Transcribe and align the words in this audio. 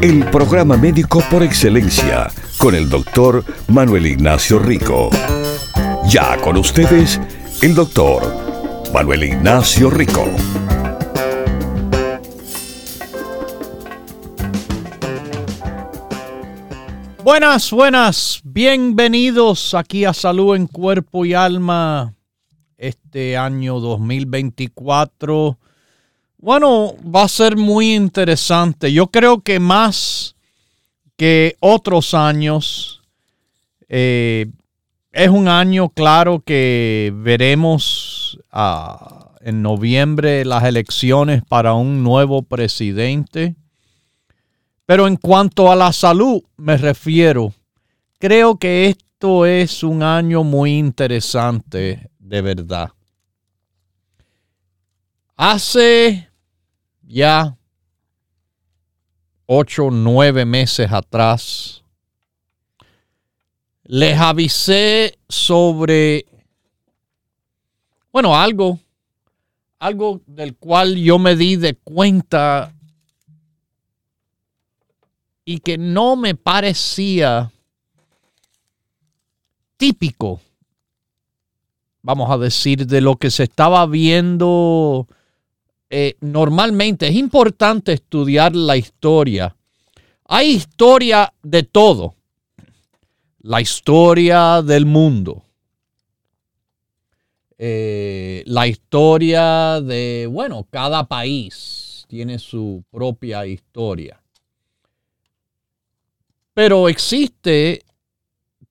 El 0.00 0.24
programa 0.30 0.76
médico 0.76 1.20
por 1.28 1.42
excelencia 1.42 2.30
con 2.58 2.76
el 2.76 2.88
doctor 2.88 3.44
Manuel 3.66 4.06
Ignacio 4.06 4.60
Rico. 4.60 5.10
Ya 6.08 6.36
con 6.40 6.56
ustedes, 6.56 7.20
el 7.62 7.74
doctor 7.74 8.22
Manuel 8.94 9.24
Ignacio 9.24 9.90
Rico. 9.90 10.24
Buenas, 17.24 17.72
buenas, 17.72 18.40
bienvenidos 18.44 19.74
aquí 19.74 20.04
a 20.04 20.12
Salud 20.14 20.54
en 20.54 20.68
Cuerpo 20.68 21.24
y 21.24 21.34
Alma 21.34 22.14
este 22.76 23.36
año 23.36 23.80
2024. 23.80 25.58
Bueno, 26.38 26.94
va 27.04 27.24
a 27.24 27.28
ser 27.28 27.56
muy 27.56 27.94
interesante. 27.94 28.92
Yo 28.92 29.08
creo 29.08 29.40
que 29.40 29.58
más 29.58 30.36
que 31.16 31.56
otros 31.60 32.14
años. 32.14 33.02
Eh, 33.88 34.46
es 35.10 35.28
un 35.30 35.48
año 35.48 35.88
claro 35.88 36.40
que 36.40 37.12
veremos 37.12 38.38
ah, 38.52 39.32
en 39.40 39.62
noviembre 39.62 40.44
las 40.44 40.62
elecciones 40.62 41.42
para 41.42 41.74
un 41.74 42.04
nuevo 42.04 42.42
presidente. 42.42 43.56
Pero 44.86 45.08
en 45.08 45.16
cuanto 45.16 45.72
a 45.72 45.76
la 45.76 45.92
salud 45.92 46.42
me 46.56 46.76
refiero, 46.76 47.52
creo 48.18 48.58
que 48.58 48.86
esto 48.86 49.44
es 49.44 49.82
un 49.82 50.04
año 50.04 50.44
muy 50.44 50.78
interesante, 50.78 52.10
de 52.20 52.42
verdad. 52.42 52.90
Hace 55.36 56.27
ya 57.08 57.56
ocho, 59.46 59.88
nueve 59.90 60.44
meses 60.44 60.92
atrás, 60.92 61.82
les 63.84 64.18
avisé 64.18 65.18
sobre, 65.26 66.26
bueno, 68.12 68.36
algo, 68.36 68.78
algo 69.78 70.20
del 70.26 70.54
cual 70.56 70.96
yo 70.96 71.18
me 71.18 71.34
di 71.34 71.56
de 71.56 71.74
cuenta 71.76 72.74
y 75.46 75.60
que 75.60 75.78
no 75.78 76.14
me 76.14 76.34
parecía 76.34 77.50
típico, 79.78 80.42
vamos 82.02 82.30
a 82.30 82.36
decir, 82.36 82.86
de 82.86 83.00
lo 83.00 83.16
que 83.16 83.30
se 83.30 83.44
estaba 83.44 83.86
viendo 83.86 85.08
eh, 85.90 86.16
normalmente 86.20 87.08
es 87.08 87.14
importante 87.14 87.92
estudiar 87.92 88.54
la 88.54 88.76
historia. 88.76 89.56
Hay 90.24 90.50
historia 90.50 91.32
de 91.42 91.62
todo. 91.62 92.14
La 93.40 93.60
historia 93.60 94.62
del 94.62 94.84
mundo. 94.84 95.44
Eh, 97.56 98.42
la 98.46 98.66
historia 98.66 99.80
de, 99.80 100.28
bueno, 100.30 100.66
cada 100.70 101.08
país 101.08 102.04
tiene 102.08 102.38
su 102.38 102.84
propia 102.90 103.46
historia. 103.46 104.22
Pero 106.52 106.88
existe 106.88 107.84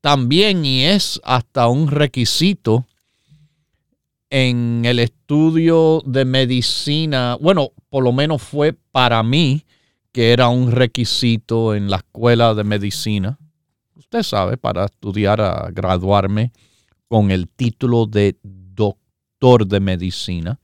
también 0.02 0.64
y 0.66 0.84
es 0.84 1.20
hasta 1.24 1.68
un 1.68 1.90
requisito 1.90 2.86
en 4.30 4.84
el 4.86 5.00
estudio 5.00 6.02
de 6.06 6.26
medicina, 6.26 7.38
bueno, 7.40 7.72
por 7.90 8.04
lo 8.04 8.12
menos 8.12 8.42
fue 8.42 8.74
para 8.74 9.24
mí 9.24 9.64
que 10.12 10.32
era 10.32 10.50
un 10.50 10.72
requisito 10.72 11.76
en 11.76 11.90
la 11.90 11.98
escuela 11.98 12.54
de 12.54 12.64
medicina. 12.64 13.38
Usted 13.96 14.24
sabe, 14.24 14.58
para 14.58 14.86
estudiar 14.86 15.42
a 15.42 15.70
graduarme 15.72 16.52
con 17.08 17.32
el 17.32 17.48
título 17.48 18.06
de 18.06 18.38
doctor 18.44 19.68
de 19.68 19.80
medicina. 19.80 20.60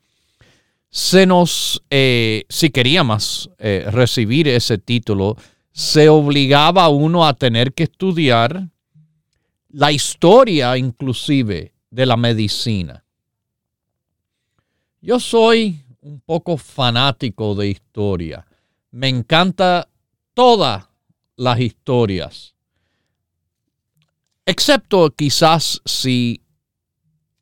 Se 0.90 1.26
nos, 1.26 1.84
eh, 1.90 2.46
si 2.50 2.70
queríamos 2.70 3.50
eh, 3.58 3.86
recibir 3.92 4.48
ese 4.48 4.78
título, 4.78 5.38
se 5.72 6.10
obligaba 6.10 6.86
a 6.86 6.90
uno 6.90 7.26
a 7.26 7.34
tener 7.34 7.74
que 7.74 7.84
estudiar 7.84 8.70
la 9.70 9.92
historia 9.92 10.78
inclusive 10.78 11.74
de 11.90 12.06
la 12.06 12.16
medicina. 12.18 13.03
Yo 15.06 15.20
soy 15.20 15.84
un 16.00 16.22
poco 16.22 16.56
fanático 16.56 17.56
de 17.56 17.68
historia. 17.68 18.48
Me 18.92 19.10
encanta 19.10 19.90
todas 20.34 20.86
las 21.36 21.60
historias. 21.60 22.56
Excepto 24.46 25.12
quizás 25.12 25.82
si 25.84 26.42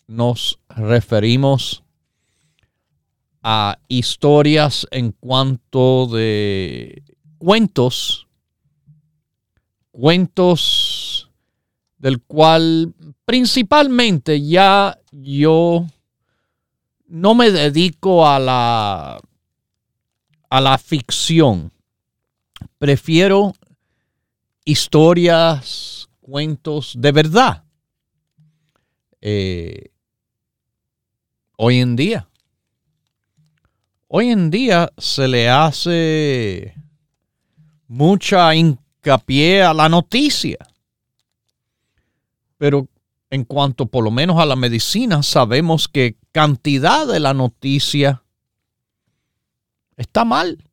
nos 0.08 0.58
referimos 0.70 1.84
a 3.44 3.78
historias 3.88 4.88
en 4.90 5.12
cuanto 5.12 6.08
de 6.08 7.04
cuentos, 7.38 8.26
cuentos 9.92 11.30
del 12.00 12.24
cual 12.24 12.96
principalmente 13.24 14.42
ya 14.42 14.98
yo 15.12 15.86
no 17.12 17.36
me 17.36 17.52
dedico 17.52 18.26
a 18.26 18.40
la, 18.40 19.20
a 20.50 20.62
la 20.62 20.78
ficción. 20.78 21.74
Prefiero 22.78 23.54
historias, 24.64 26.10
cuentos 26.22 26.94
de 26.98 27.12
verdad. 27.12 27.66
Eh, 29.20 29.92
hoy 31.58 31.80
en 31.80 31.98
día. 31.98 32.30
Hoy 34.08 34.30
en 34.30 34.50
día 34.50 34.90
se 34.98 35.28
le 35.28 35.50
hace 35.50 36.76
mucha 37.88 38.56
hincapié 38.56 39.64
a 39.64 39.74
la 39.74 39.90
noticia. 39.90 40.60
Pero 42.58 42.88
en 43.32 43.46
cuanto 43.46 43.86
por 43.86 44.04
lo 44.04 44.12
menos 44.12 44.38
a 44.40 44.46
la 44.46 44.58
medicina, 44.58 45.24
sabemos 45.24 45.88
que 45.88 46.18
cantidad 46.34 47.08
de 47.08 47.22
la 47.22 47.34
noticia 47.34 48.24
está 49.96 50.26
mal. 50.26 50.70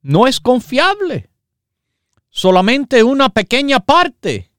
No 0.00 0.26
es 0.26 0.40
confiable. 0.40 1.28
Solamente 2.30 3.04
una 3.04 3.28
pequeña 3.28 3.80
parte. 3.80 4.50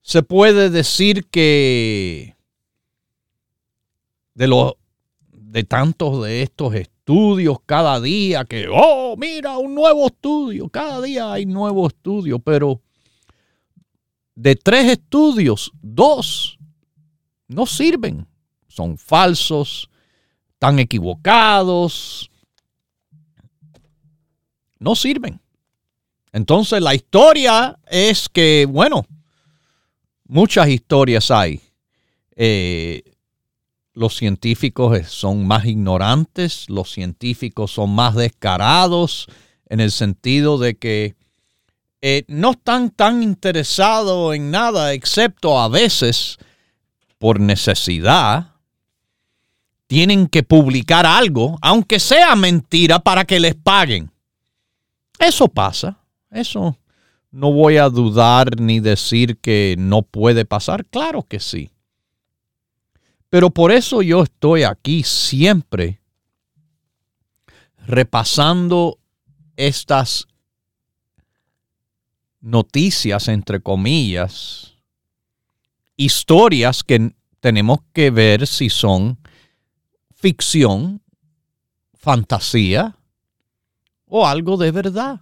Se 0.00 0.22
puede 0.22 0.70
decir 0.70 1.26
que 1.28 2.34
de 4.32 4.48
los 4.48 4.72
de 5.30 5.64
tantos 5.64 6.24
de 6.24 6.42
estos 6.42 6.74
estudios 6.74 7.58
cada 7.66 8.00
día 8.00 8.44
que 8.46 8.68
oh, 8.72 9.16
mira, 9.18 9.58
un 9.58 9.74
nuevo 9.74 10.06
estudio, 10.06 10.70
cada 10.70 11.02
día 11.02 11.30
hay 11.32 11.44
nuevo 11.44 11.88
estudio, 11.88 12.38
pero 12.38 12.80
de 14.38 14.54
tres 14.54 14.92
estudios, 14.92 15.72
dos 15.82 16.58
no 17.48 17.66
sirven. 17.66 18.24
Son 18.68 18.96
falsos, 18.96 19.90
están 20.52 20.78
equivocados. 20.78 22.30
No 24.78 24.94
sirven. 24.94 25.40
Entonces 26.32 26.80
la 26.80 26.94
historia 26.94 27.80
es 27.90 28.28
que, 28.28 28.64
bueno, 28.70 29.04
muchas 30.28 30.68
historias 30.68 31.32
hay. 31.32 31.60
Eh, 32.36 33.02
los 33.92 34.16
científicos 34.16 35.08
son 35.08 35.48
más 35.48 35.64
ignorantes, 35.64 36.70
los 36.70 36.92
científicos 36.92 37.72
son 37.72 37.92
más 37.92 38.14
descarados 38.14 39.26
en 39.66 39.80
el 39.80 39.90
sentido 39.90 40.58
de 40.58 40.76
que 40.76 41.17
eh, 42.00 42.24
no 42.28 42.52
están 42.52 42.90
tan 42.90 43.22
interesados 43.22 44.34
en 44.34 44.50
nada, 44.50 44.92
excepto 44.92 45.58
a 45.58 45.68
veces 45.68 46.38
por 47.18 47.40
necesidad, 47.40 48.54
tienen 49.86 50.28
que 50.28 50.42
publicar 50.42 51.06
algo, 51.06 51.58
aunque 51.62 51.98
sea 51.98 52.36
mentira, 52.36 52.98
para 52.98 53.24
que 53.24 53.40
les 53.40 53.54
paguen. 53.54 54.10
Eso 55.18 55.48
pasa, 55.48 55.98
eso 56.30 56.76
no 57.30 57.52
voy 57.52 57.76
a 57.76 57.88
dudar 57.88 58.60
ni 58.60 58.80
decir 58.80 59.38
que 59.38 59.76
no 59.78 60.02
puede 60.02 60.44
pasar. 60.44 60.84
Claro 60.86 61.22
que 61.22 61.40
sí. 61.40 61.70
Pero 63.30 63.50
por 63.50 63.72
eso 63.72 64.02
yo 64.02 64.22
estoy 64.22 64.62
aquí 64.62 65.02
siempre 65.02 66.00
repasando 67.86 68.98
estas 69.56 70.28
noticias, 72.40 73.28
entre 73.28 73.60
comillas, 73.60 74.74
historias 75.96 76.82
que 76.84 77.14
tenemos 77.40 77.80
que 77.92 78.10
ver 78.10 78.46
si 78.46 78.70
son 78.70 79.18
ficción, 80.14 81.02
fantasía 81.94 82.96
o 84.06 84.26
algo 84.26 84.56
de 84.56 84.70
verdad. 84.70 85.20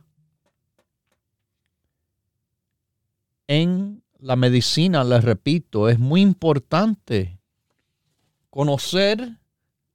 En 3.49 4.03
la 4.19 4.37
medicina, 4.37 5.05
les 5.05 5.23
repito, 5.23 5.89
es 5.89 5.99
muy 5.99 6.21
importante 6.21 7.39
conocer 8.51 9.39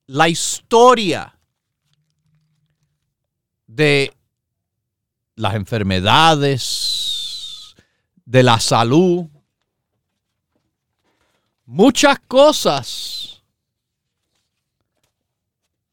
la 0.06 0.29
historia 0.29 1.39
de 3.68 4.13
las 5.35 5.56
enfermedades, 5.56 7.00
de 8.31 8.44
la 8.44 8.62
salud, 8.62 9.28
muchas 11.66 12.18
cosas 12.30 13.44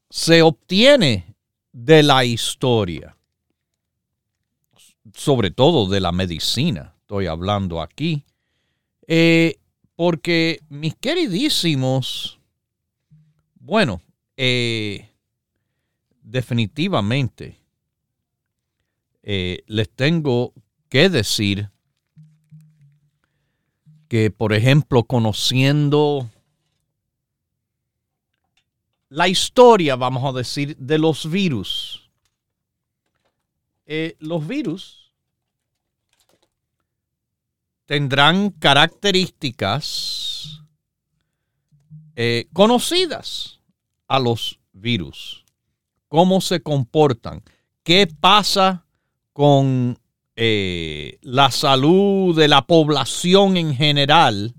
se 0.09 0.41
obtiene 0.41 1.35
de 1.73 2.01
la 2.01 2.23
historia, 2.23 3.17
sobre 5.13 5.51
todo 5.51 5.89
de 5.89 5.99
la 5.99 6.13
medicina, 6.13 6.95
estoy 7.01 7.27
hablando 7.27 7.81
aquí, 7.81 8.23
eh, 9.05 9.59
porque 9.97 10.61
mis 10.69 10.95
queridísimos, 10.95 12.39
bueno, 13.55 14.01
eh, 14.37 15.09
definitivamente 16.21 17.59
eh, 19.23 19.61
les 19.67 19.89
tengo 19.89 20.53
que 20.87 21.09
decir 21.09 21.69
que, 24.09 24.29
por 24.31 24.51
ejemplo, 24.53 25.03
conociendo 25.03 26.27
la 29.07 29.27
historia, 29.27 29.95
vamos 29.95 30.25
a 30.25 30.35
decir, 30.35 30.75
de 30.77 30.97
los 30.97 31.29
virus. 31.29 32.09
Eh, 33.85 34.17
los 34.19 34.47
virus 34.47 35.13
tendrán 37.85 38.49
características 38.49 40.63
eh, 42.15 42.47
conocidas 42.51 43.59
a 44.07 44.17
los 44.19 44.59
virus. 44.73 45.45
Cómo 46.07 46.41
se 46.41 46.61
comportan, 46.61 47.43
qué 47.83 48.07
pasa 48.07 48.85
con 49.33 49.98
eh, 50.41 51.19
la 51.21 51.51
salud 51.51 52.33
de 52.33 52.47
la 52.47 52.61
población 52.61 53.57
en 53.57 53.75
general 53.75 54.55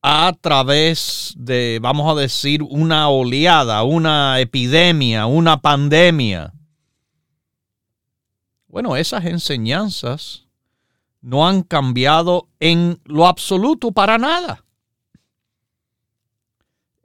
a 0.00 0.32
través 0.40 1.34
de, 1.36 1.80
vamos 1.82 2.08
a 2.08 2.20
decir, 2.20 2.62
una 2.62 3.08
oleada, 3.08 3.82
una 3.82 4.38
epidemia, 4.38 5.26
una 5.26 5.60
pandemia. 5.60 6.54
Bueno, 8.68 8.96
esas 8.96 9.24
enseñanzas 9.24 10.46
no 11.20 11.48
han 11.48 11.62
cambiado 11.64 12.48
en 12.60 13.00
lo 13.06 13.26
absoluto 13.26 13.90
para 13.90 14.18
nada. 14.18 14.64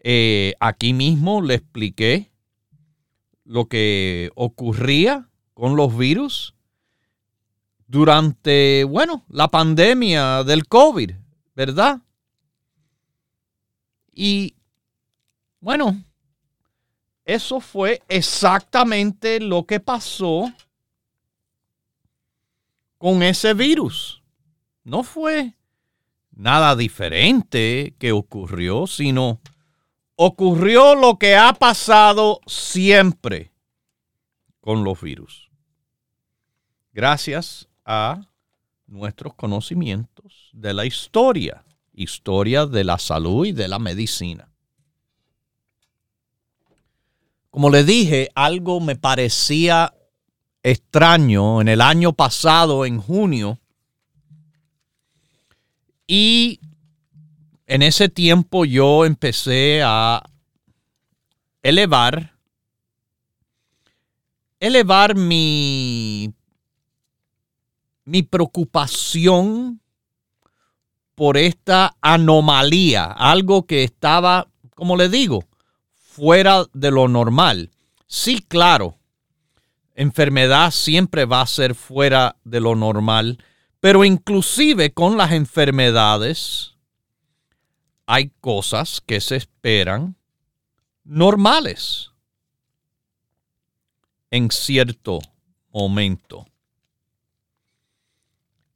Eh, 0.04 0.54
aquí 0.60 0.94
mismo 0.94 1.42
le 1.42 1.56
expliqué 1.56 2.32
lo 3.44 3.66
que 3.66 4.30
ocurría 4.36 5.31
con 5.54 5.76
los 5.76 5.96
virus 5.98 6.54
durante, 7.88 8.86
bueno, 8.86 9.26
la 9.28 9.50
pandemia 9.50 10.44
del 10.46 10.66
COVID, 10.66 11.12
¿verdad? 11.56 12.00
Y, 14.14 14.56
bueno, 15.60 16.02
eso 17.26 17.60
fue 17.60 18.02
exactamente 18.08 19.42
lo 19.42 19.66
que 19.66 19.82
pasó 19.82 20.52
con 22.98 23.24
ese 23.24 23.54
virus. 23.54 24.24
No 24.84 25.04
fue 25.04 25.56
nada 26.32 26.78
diferente 26.78 27.94
que 28.00 28.14
ocurrió, 28.14 28.88
sino 28.88 29.42
ocurrió 30.16 30.96
lo 30.96 31.20
que 31.20 31.36
ha 31.36 31.52
pasado 31.54 32.40
siempre 32.48 33.51
con 34.62 34.84
los 34.84 35.02
virus. 35.02 35.50
Gracias 36.94 37.68
a 37.84 38.22
nuestros 38.88 39.34
conocimientos 39.34 40.50
de 40.54 40.74
la 40.74 40.86
historia, 40.86 41.64
historia 41.94 42.66
de 42.66 42.84
la 42.84 42.98
salud 42.98 43.46
y 43.46 43.52
de 43.52 43.68
la 43.68 43.80
medicina. 43.80 44.50
Como 47.50 47.70
le 47.70 47.84
dije, 47.84 48.30
algo 48.34 48.80
me 48.80 48.96
parecía 48.96 49.94
extraño 50.64 51.60
en 51.60 51.68
el 51.68 51.82
año 51.82 52.14
pasado, 52.14 52.86
en 52.86 53.00
junio, 53.00 53.60
y 56.08 56.60
en 57.68 57.82
ese 57.82 58.10
tiempo 58.10 58.66
yo 58.66 59.06
empecé 59.06 59.82
a 59.84 60.22
elevar, 61.64 62.31
elevar 64.62 65.16
mi, 65.16 66.34
mi 68.06 68.24
preocupación 68.24 69.82
por 71.16 71.36
esta 71.36 71.98
anomalía, 72.00 73.06
algo 73.06 73.66
que 73.66 73.84
estaba, 73.84 74.48
como 74.76 74.96
le 74.96 75.10
digo, 75.10 75.44
fuera 75.94 76.66
de 76.74 76.92
lo 76.92 77.08
normal. 77.08 77.72
Sí, 78.06 78.46
claro, 78.48 78.98
enfermedad 79.96 80.72
siempre 80.72 81.26
va 81.26 81.42
a 81.42 81.48
ser 81.48 81.74
fuera 81.74 82.38
de 82.44 82.60
lo 82.60 82.76
normal, 82.76 83.44
pero 83.80 84.06
inclusive 84.06 84.94
con 84.94 85.18
las 85.18 85.32
enfermedades, 85.32 86.76
hay 88.06 88.32
cosas 88.42 89.02
que 89.04 89.22
se 89.22 89.38
esperan 89.38 90.18
normales 91.04 92.11
en 94.32 94.50
cierto 94.50 95.20
momento. 95.72 96.48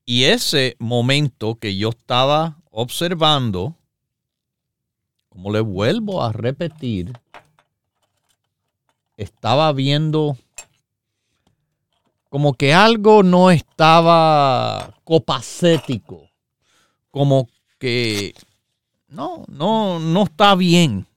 Y 0.06 0.26
ese 0.26 0.76
momento 0.78 1.56
que 1.56 1.76
yo 1.76 1.90
estaba 1.90 2.58
observando, 2.70 3.76
como 5.30 5.52
le 5.52 5.62
vuelvo 5.62 6.22
a 6.22 6.32
repetir, 6.32 7.12
estaba 9.18 9.72
viendo 9.72 10.38
como 12.30 12.54
que 12.54 12.74
algo 12.74 13.24
no 13.24 13.50
estaba 13.50 14.94
copacético, 15.06 16.30
como 17.10 17.48
que 17.80 18.36
no, 19.08 19.46
no, 19.48 20.00
no 20.00 20.24
está 20.24 20.54
bien. 20.56 21.08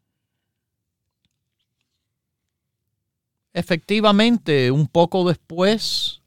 Efectivamente, 3.58 4.70
un 4.70 4.86
poco 4.86 5.26
después, 5.26 6.22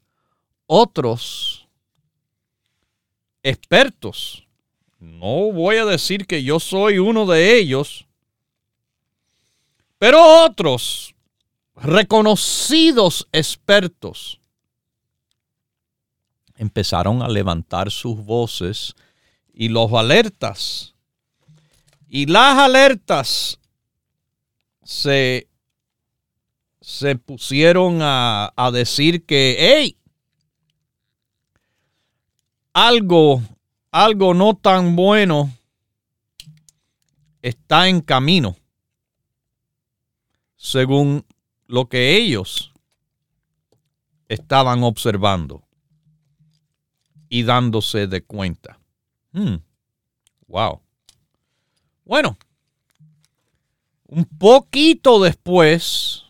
otros 0.65 1.65
expertos, 3.41 4.45
no 4.99 5.53
voy 5.53 5.77
a 5.77 5.85
decir 5.85 6.27
que 6.27 6.43
yo 6.43 6.59
soy 6.59 6.97
uno 6.97 7.25
de 7.25 7.57
ellos, 7.57 8.05
pero 9.97 10.43
otros 10.43 11.15
reconocidos 11.77 13.25
expertos 13.31 14.41
empezaron 16.57 17.21
a 17.21 17.29
levantar 17.29 17.91
sus 17.91 18.17
voces 18.17 18.93
y 19.53 19.69
los 19.69 19.93
alertas. 19.93 20.95
Y 22.09 22.25
las 22.25 22.57
alertas 22.57 23.57
se, 24.83 25.47
se 26.81 27.15
pusieron 27.15 27.99
a, 28.01 28.51
a 28.55 28.71
decir 28.71 29.25
que, 29.25 29.55
hey, 29.59 29.97
algo, 32.73 33.41
algo 33.91 34.33
no 34.33 34.55
tan 34.55 34.95
bueno 34.95 35.55
está 37.41 37.87
en 37.87 38.01
camino, 38.01 38.57
según 40.57 41.25
lo 41.67 41.87
que 41.87 42.17
ellos 42.17 42.73
estaban 44.27 44.83
observando. 44.83 45.63
y 47.33 47.43
dándose 47.43 48.07
de 48.07 48.21
cuenta. 48.21 48.77
Hmm. 49.31 49.55
Wow. 50.47 50.81
Bueno, 52.03 52.37
un 54.07 54.25
poquito 54.25 55.21
después 55.21 56.25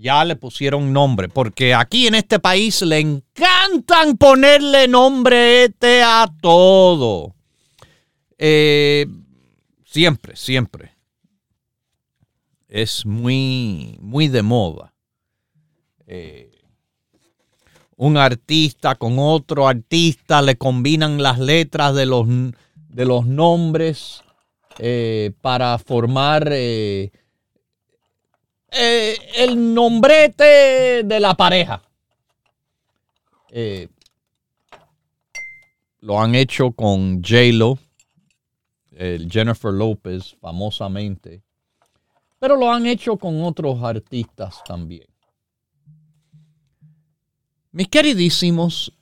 ya 0.00 0.24
le 0.24 0.34
pusieron 0.34 0.94
nombre, 0.94 1.28
porque 1.28 1.74
aquí 1.74 2.06
en 2.06 2.14
este 2.14 2.38
país 2.38 2.80
le 2.80 3.00
encantan 3.00 4.16
ponerle 4.16 4.88
nombre 4.88 5.64
este 5.64 6.02
a 6.02 6.26
todo. 6.40 7.34
Eh, 8.38 9.06
siempre, 9.84 10.36
siempre. 10.36 10.96
Es 12.66 13.04
muy, 13.04 13.98
muy 14.00 14.28
de 14.28 14.42
moda. 14.42 14.94
Eh, 16.06 16.50
un 17.96 18.16
artista 18.16 18.94
con 18.94 19.18
otro 19.18 19.68
artista 19.68 20.40
le 20.40 20.56
combinan 20.56 21.22
las 21.22 21.38
letras 21.38 21.94
de 21.94 22.06
los, 22.06 22.26
de 22.26 23.04
los 23.04 23.26
nombres 23.26 24.22
eh, 24.78 25.32
para 25.42 25.76
formar 25.76 26.50
eh, 28.72 29.16
el 29.36 29.74
nombrete 29.74 31.02
de 31.04 31.20
la 31.20 31.34
pareja. 31.34 31.82
lo 36.00 36.20
han 36.20 36.34
hecho 36.34 36.72
con 36.72 37.22
J-Lo, 37.22 37.78
Jennifer 39.28 39.72
Lopez, 39.72 40.36
famosamente, 40.40 41.42
pero 42.38 42.56
lo 42.56 42.70
han 42.72 42.86
hecho 42.86 43.16
con 43.16 43.42
otros 43.42 43.82
artistas 43.82 44.62
también. 44.64 45.06
Mis 47.72 47.86
queridísimos, 47.86 48.92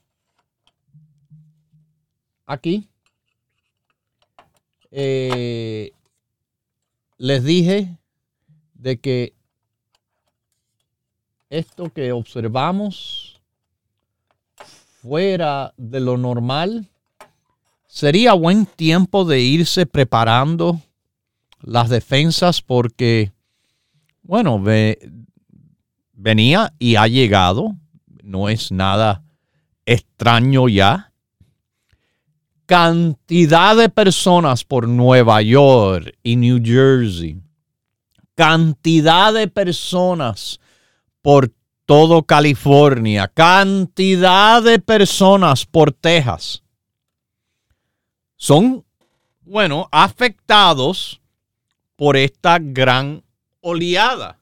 aquí 2.45 2.87
eh, 4.91 5.93
les 7.17 7.45
dije 7.45 7.97
de 8.75 8.99
que 8.99 9.38
esto 11.51 11.91
que 11.91 12.13
observamos 12.13 13.41
fuera 15.01 15.73
de 15.77 16.01
lo 16.01 16.17
normal, 16.17 16.87
sería 17.87 18.33
buen 18.35 18.67
tiempo 18.67 19.25
de 19.25 19.41
irse 19.41 19.87
preparando 19.87 20.81
las 21.63 21.89
defensas 21.89 22.63
porque, 22.63 23.33
bueno, 24.23 24.63
venía 26.13 26.73
y 26.79 26.97
ha 26.97 27.07
llegado, 27.07 27.75
no 28.23 28.49
es 28.49 28.71
nada 28.71 29.23
extraño 29.87 30.69
ya. 30.69 31.13
Cantidad 32.67 33.75
de 33.77 33.89
personas 33.89 34.63
por 34.63 34.87
Nueva 34.87 35.41
York 35.41 36.15
y 36.23 36.37
New 36.37 36.61
Jersey, 36.63 37.41
cantidad 38.35 39.33
de 39.33 39.49
personas 39.49 40.61
por 41.29 41.53
todo 41.85 42.23
California, 42.23 43.29
cantidad 43.29 44.63
de 44.63 44.79
personas 44.79 45.67
por 45.67 45.93
Texas, 45.93 46.63
son, 48.35 48.83
bueno, 49.43 49.91
afectados 49.93 51.21
por 51.97 52.17
esta 52.17 52.59
gran 52.59 53.23
oleada 53.61 54.41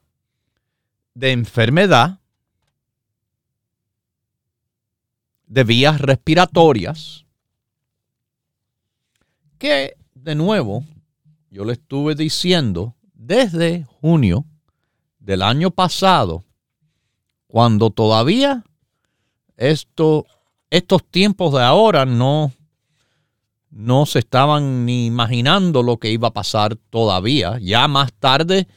de 1.13 1.33
enfermedad 1.33 2.21
de 5.45 5.65
vías 5.65 5.99
respiratorias 5.99 7.25
que, 9.57 9.97
de 10.15 10.35
nuevo, 10.35 10.85
yo 11.51 11.65
le 11.65 11.73
estuve 11.73 12.15
diciendo 12.15 12.95
desde 13.13 13.83
junio 13.99 14.45
del 15.19 15.41
año 15.41 15.69
pasado, 15.69 16.45
cuando 17.47 17.89
todavía 17.89 18.63
esto, 19.55 20.25
estos 20.69 21.03
tiempos 21.05 21.53
de 21.53 21.63
ahora 21.63 22.05
no, 22.05 22.51
no 23.71 24.05
se 24.05 24.19
estaban 24.19 24.85
ni 24.85 25.07
imaginando 25.07 25.83
lo 25.83 25.97
que 25.97 26.11
iba 26.11 26.29
a 26.29 26.33
pasar 26.33 26.75
todavía. 26.89 27.57
Ya 27.61 27.87
más 27.87 28.13
tarde, 28.13 28.67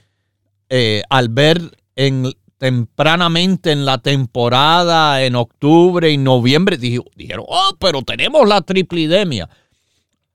eh, 0.69 1.03
al 1.11 1.29
ver 1.29 1.79
en, 1.97 2.33
tempranamente 2.59 3.73
en 3.73 3.85
la 3.85 3.99
temporada, 3.99 5.23
en 5.23 5.35
octubre 5.35 6.11
y 6.11 6.19
noviembre, 6.19 6.77
dijeron, 6.77 7.45
oh, 7.49 7.77
pero 7.79 8.03
tenemos 8.03 8.47
la 8.47 8.61
triplidemia 8.63 9.49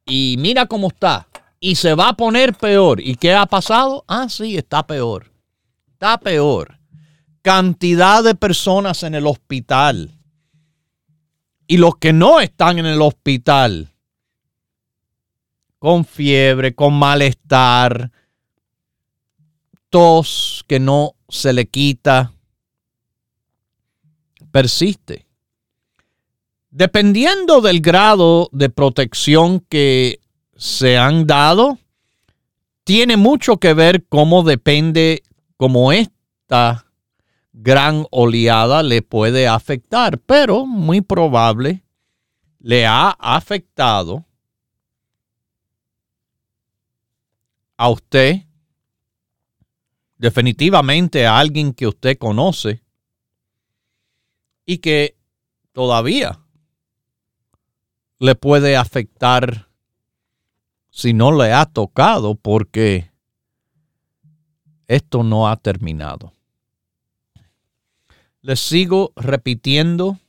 y 0.05 0.35
mira 0.39 0.65
cómo 0.65 0.87
está. 0.87 1.27
Y 1.59 1.75
se 1.75 1.95
va 1.95 2.09
a 2.09 2.13
poner 2.13 2.53
peor. 2.53 3.01
¿Y 3.01 3.15
qué 3.15 3.33
ha 3.33 3.45
pasado? 3.45 4.03
Ah, 4.07 4.27
sí, 4.29 4.57
está 4.57 4.85
peor. 4.85 5.31
Está 5.93 6.19
peor. 6.19 6.77
Cantidad 7.45 8.23
de 8.23 8.33
personas 8.33 9.03
en 9.03 9.13
el 9.13 9.27
hospital. 9.27 10.09
Y 11.67 11.77
los 11.77 11.97
que 11.97 12.11
no 12.11 12.39
están 12.39 12.79
en 12.79 12.87
el 12.87 12.99
hospital. 13.03 13.93
Con 15.77 16.05
fiebre, 16.05 16.73
con 16.73 16.95
malestar. 16.95 18.11
Tos 19.91 20.65
que 20.67 20.79
no 20.79 21.13
se 21.29 21.53
le 21.53 21.67
quita. 21.67 22.33
Persiste. 24.49 25.27
Dependiendo 26.71 27.61
del 27.61 27.79
grado 27.79 28.49
de 28.53 28.71
protección 28.71 29.59
que 29.59 30.19
se 30.55 30.97
han 30.97 31.27
dado, 31.27 31.77
tiene 32.83 33.17
mucho 33.17 33.57
que 33.57 33.75
ver 33.75 34.03
cómo 34.09 34.41
depende, 34.41 35.21
cómo 35.57 35.91
esta 35.91 36.84
gran 37.57 38.05
oleada 38.11 38.83
le 38.83 39.01
puede 39.01 39.47
afectar, 39.47 40.19
pero 40.19 40.65
muy 40.65 40.99
probable 40.99 41.85
le 42.59 42.85
ha 42.85 43.11
afectado 43.11 44.25
a 47.77 47.89
usted, 47.89 48.41
definitivamente 50.17 51.25
a 51.25 51.39
alguien 51.39 51.73
que 51.73 51.87
usted 51.87 52.17
conoce 52.17 52.83
y 54.65 54.79
que 54.79 55.17
todavía 55.71 56.41
le 58.19 58.35
puede 58.35 58.75
afectar 58.75 59.69
si 60.89 61.13
no 61.13 61.31
le 61.31 61.53
ha 61.53 61.65
tocado 61.65 62.35
porque 62.35 63.11
esto 64.87 65.23
no 65.23 65.47
ha 65.47 65.55
terminado. 65.55 66.34
Les 68.45 68.59
sigo 68.59 69.11
repitiendo 69.15 70.19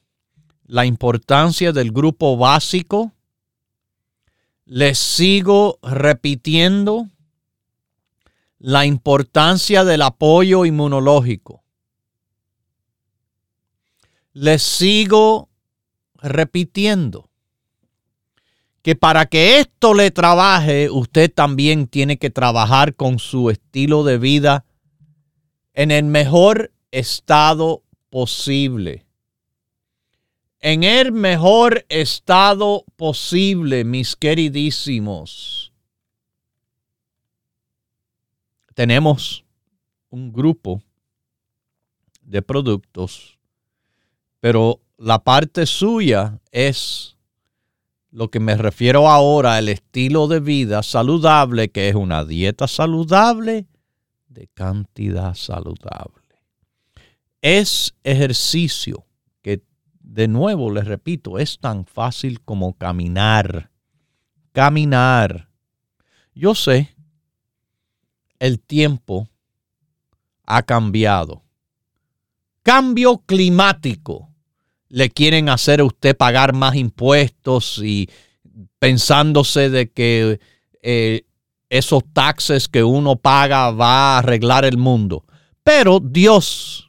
la 0.64 0.86
importancia 0.86 1.72
del 1.72 1.92
grupo 1.92 2.38
básico. 2.38 3.12
Les 4.64 4.98
sigo 4.98 5.78
repitiendo 5.82 7.10
la 8.58 8.86
importancia 8.86 9.84
del 9.84 10.00
apoyo 10.00 10.64
inmunológico. 10.64 11.62
Les 14.32 14.62
sigo 14.62 15.50
repitiendo 16.14 17.28
que 18.80 18.96
para 18.96 19.26
que 19.26 19.58
esto 19.58 19.92
le 19.92 20.10
trabaje, 20.10 20.88
usted 20.88 21.30
también 21.30 21.86
tiene 21.86 22.16
que 22.16 22.30
trabajar 22.30 22.94
con 22.94 23.18
su 23.18 23.50
estilo 23.50 24.04
de 24.04 24.16
vida 24.16 24.64
en 25.74 25.90
el 25.90 26.04
mejor 26.04 26.72
estado 26.92 27.82
posible. 28.10 29.06
En 30.60 30.84
el 30.84 31.12
mejor 31.12 31.84
estado 31.88 32.84
posible, 32.96 33.84
mis 33.84 34.16
queridísimos. 34.16 35.72
Tenemos 38.74 39.44
un 40.10 40.32
grupo 40.32 40.82
de 42.22 42.42
productos, 42.42 43.38
pero 44.40 44.80
la 44.98 45.22
parte 45.22 45.66
suya 45.66 46.40
es 46.50 47.16
lo 48.10 48.30
que 48.30 48.40
me 48.40 48.56
refiero 48.56 49.08
ahora 49.08 49.56
al 49.56 49.68
estilo 49.68 50.26
de 50.26 50.40
vida 50.40 50.82
saludable, 50.82 51.70
que 51.70 51.88
es 51.88 51.94
una 51.94 52.24
dieta 52.24 52.66
saludable 52.66 53.66
de 54.28 54.48
cantidad 54.48 55.34
saludable. 55.34 56.25
Es 57.48 57.94
ejercicio 58.02 59.06
que, 59.40 59.62
de 60.00 60.26
nuevo, 60.26 60.68
les 60.72 60.84
repito, 60.84 61.38
es 61.38 61.60
tan 61.60 61.86
fácil 61.86 62.40
como 62.40 62.76
caminar. 62.76 63.70
Caminar. 64.50 65.48
Yo 66.34 66.56
sé, 66.56 66.96
el 68.40 68.58
tiempo 68.58 69.28
ha 70.44 70.62
cambiado. 70.62 71.44
Cambio 72.64 73.18
climático 73.18 74.28
le 74.88 75.08
quieren 75.10 75.48
hacer 75.48 75.78
a 75.78 75.84
usted 75.84 76.16
pagar 76.16 76.52
más 76.52 76.74
impuestos 76.74 77.80
y 77.80 78.10
pensándose 78.80 79.70
de 79.70 79.88
que 79.92 80.40
eh, 80.82 81.22
esos 81.70 82.02
taxes 82.12 82.66
que 82.66 82.82
uno 82.82 83.14
paga 83.14 83.70
va 83.70 84.16
a 84.16 84.18
arreglar 84.18 84.64
el 84.64 84.78
mundo. 84.78 85.24
Pero 85.62 86.00
Dios, 86.00 86.85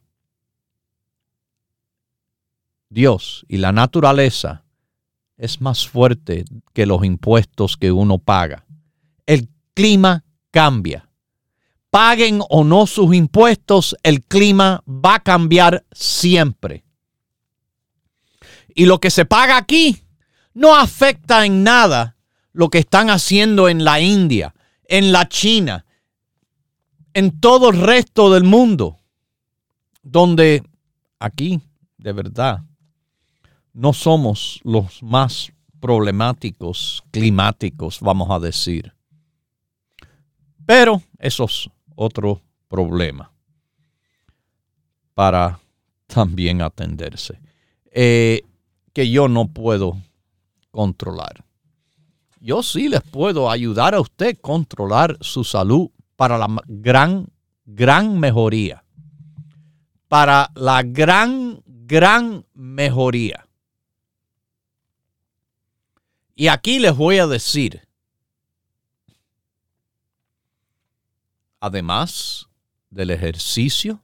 Dios 2.89 3.46
y 3.48 3.58
la 3.58 3.72
naturaleza 3.72 4.63
es 5.38 5.62
más 5.62 5.88
fuerte 5.88 6.46
que 6.74 6.86
los 6.86 7.03
impuestos 7.03 7.77
que 7.77 7.91
uno 7.91 8.17
paga. 8.17 8.65
El 9.25 9.50
clima 9.74 10.24
cambia. 10.51 11.10
Paguen 11.89 12.41
o 12.50 12.63
no 12.63 12.88
sus 12.88 13.13
impuestos, 13.15 13.96
el 14.03 14.24
clima 14.24 14.84
va 14.88 15.15
a 15.15 15.20
cambiar 15.20 15.86
siempre. 15.91 16.84
Y 18.75 18.86
lo 18.86 19.00
que 19.00 19.10
se 19.10 19.25
paga 19.25 19.58
aquí 19.58 20.03
no 20.53 20.75
afecta 20.75 21.46
en 21.46 21.63
nada 21.63 22.17
lo 22.51 22.70
que 22.70 22.79
están 22.79 23.10
haciendo 23.10 23.70
en 23.70 23.84
la 23.84 24.00
India, 24.00 24.53
en 24.86 25.12
la 25.12 25.27
China, 25.29 25.86
en 27.13 27.39
todo 27.39 27.70
el 27.70 27.79
resto 27.79 28.32
del 28.32 28.44
mundo, 28.44 28.98
donde 30.01 30.63
aquí, 31.20 31.62
de 31.98 32.13
verdad, 32.13 32.63
no 33.78 33.94
somos 33.94 34.60
los 34.64 35.04
más 35.04 35.52
problemáticos 35.80 37.04
climáticos, 37.12 38.00
vamos 38.02 38.28
a 38.32 38.40
decir. 38.40 38.92
Pero 40.66 41.04
eso 41.20 41.46
es 41.46 41.70
otro 41.96 42.42
problema 42.68 43.32
para 45.14 45.60
también 46.08 46.64
atenderse, 46.64 47.40
eh, 47.92 48.42
que 48.94 49.12
yo 49.12 49.28
no 49.28 49.48
puedo 49.48 49.96
controlar. 50.72 51.46
Yo 52.40 52.64
sí 52.64 52.90
les 52.90 53.04
puedo 53.04 53.52
ayudar 53.52 53.94
a 53.94 54.02
usted 54.02 54.36
a 54.36 54.42
controlar 54.42 55.20
su 55.22 55.44
salud 55.44 55.92
para 56.16 56.40
la 56.40 56.48
gran, 56.66 57.28
gran 57.64 58.20
mejoría. 58.20 58.84
Para 60.08 60.50
la 60.56 60.82
gran, 60.82 61.62
gran 61.66 62.44
mejoría. 62.56 63.47
Y 66.39 66.50
aquí 66.50 66.77
les 66.77 66.96
voy 66.96 67.17
a 67.17 67.25
decir, 67.25 67.82
además 71.60 72.48
del 72.91 73.10
ejercicio, 73.10 74.03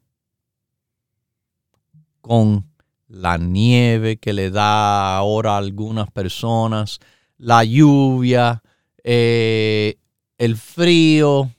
con 2.21 2.65
la 3.07 3.37
nieve 3.37 4.17
que 4.17 4.33
le 4.33 4.49
da 4.49 5.15
ahora 5.15 5.53
a 5.53 5.57
algunas 5.57 6.09
personas, 6.09 6.99
la 7.37 7.63
lluvia, 7.63 8.63
eh, 9.03 9.99
el 10.39 10.57
frío, 10.57 11.51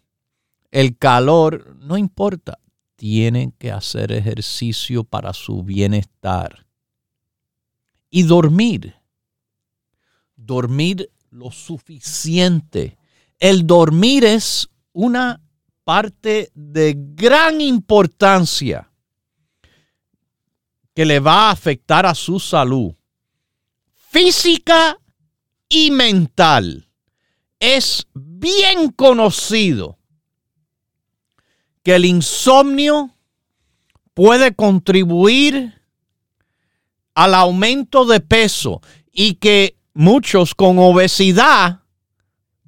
el 0.73 0.99
calor, 0.99 1.77
no 1.77 1.97
importa. 1.97 2.59
Tienen 2.97 3.53
que 3.53 3.71
hacer 3.71 4.11
ejercicio 4.11 5.05
para 5.05 5.35
su 5.35 5.63
bienestar. 5.63 6.67
Y 8.11 8.25
dormir. 8.25 9.04
Dormir 10.45 11.11
lo 11.31 11.51
suficiente. 11.51 12.97
El 13.39 13.67
dormir 13.67 14.25
es 14.25 14.69
una 14.93 15.41
parte 15.85 16.51
de 16.55 16.95
gran 16.97 17.61
importancia 17.61 18.91
que 20.95 21.05
le 21.05 21.21
va 21.21 21.49
a 21.49 21.51
afectar 21.51 22.07
a 22.07 22.15
su 22.15 22.39
salud 22.39 22.95
física 24.15 24.97
y 25.69 25.91
mental. 25.91 26.89
Es 27.59 28.07
bien 28.15 28.93
conocido 28.93 29.99
que 31.83 31.97
el 31.97 32.05
insomnio 32.05 33.17
puede 34.15 34.55
contribuir 34.55 35.83
al 37.15 37.35
aumento 37.35 38.05
de 38.05 38.21
peso 38.21 38.81
y 39.13 39.35
que 39.35 39.77
muchos 39.95 40.55
con 40.55 40.79
obesidad 40.79 41.81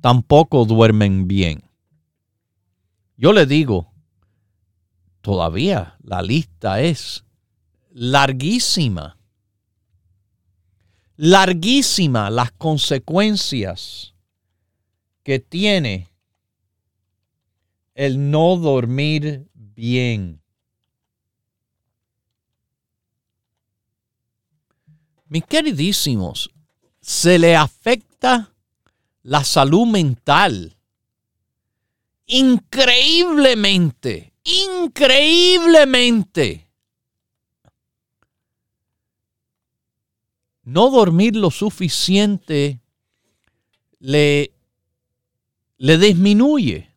tampoco 0.00 0.64
duermen 0.64 1.28
bien. 1.28 1.62
Yo 3.16 3.32
le 3.32 3.46
digo, 3.46 3.92
todavía 5.20 5.96
la 6.02 6.22
lista 6.22 6.80
es 6.80 7.24
larguísima 7.90 9.16
larguísima 11.16 12.30
las 12.30 12.52
consecuencias 12.52 14.14
que 15.22 15.38
tiene 15.38 16.10
el 17.94 18.30
no 18.30 18.56
dormir 18.56 19.48
bien. 19.54 20.42
Mis 25.28 25.44
queridísimos, 25.44 26.50
se 27.06 27.38
le 27.38 27.54
afecta 27.54 28.52
la 29.22 29.44
salud 29.44 29.86
mental. 29.86 30.76
Increíblemente, 32.26 34.34
increíblemente. 34.42 36.64
no 40.64 40.90
dormir 40.90 41.36
lo 41.36 41.52
suficiente 41.52 42.80
le, 44.00 44.52
le 45.78 45.96
disminuye 45.96 46.92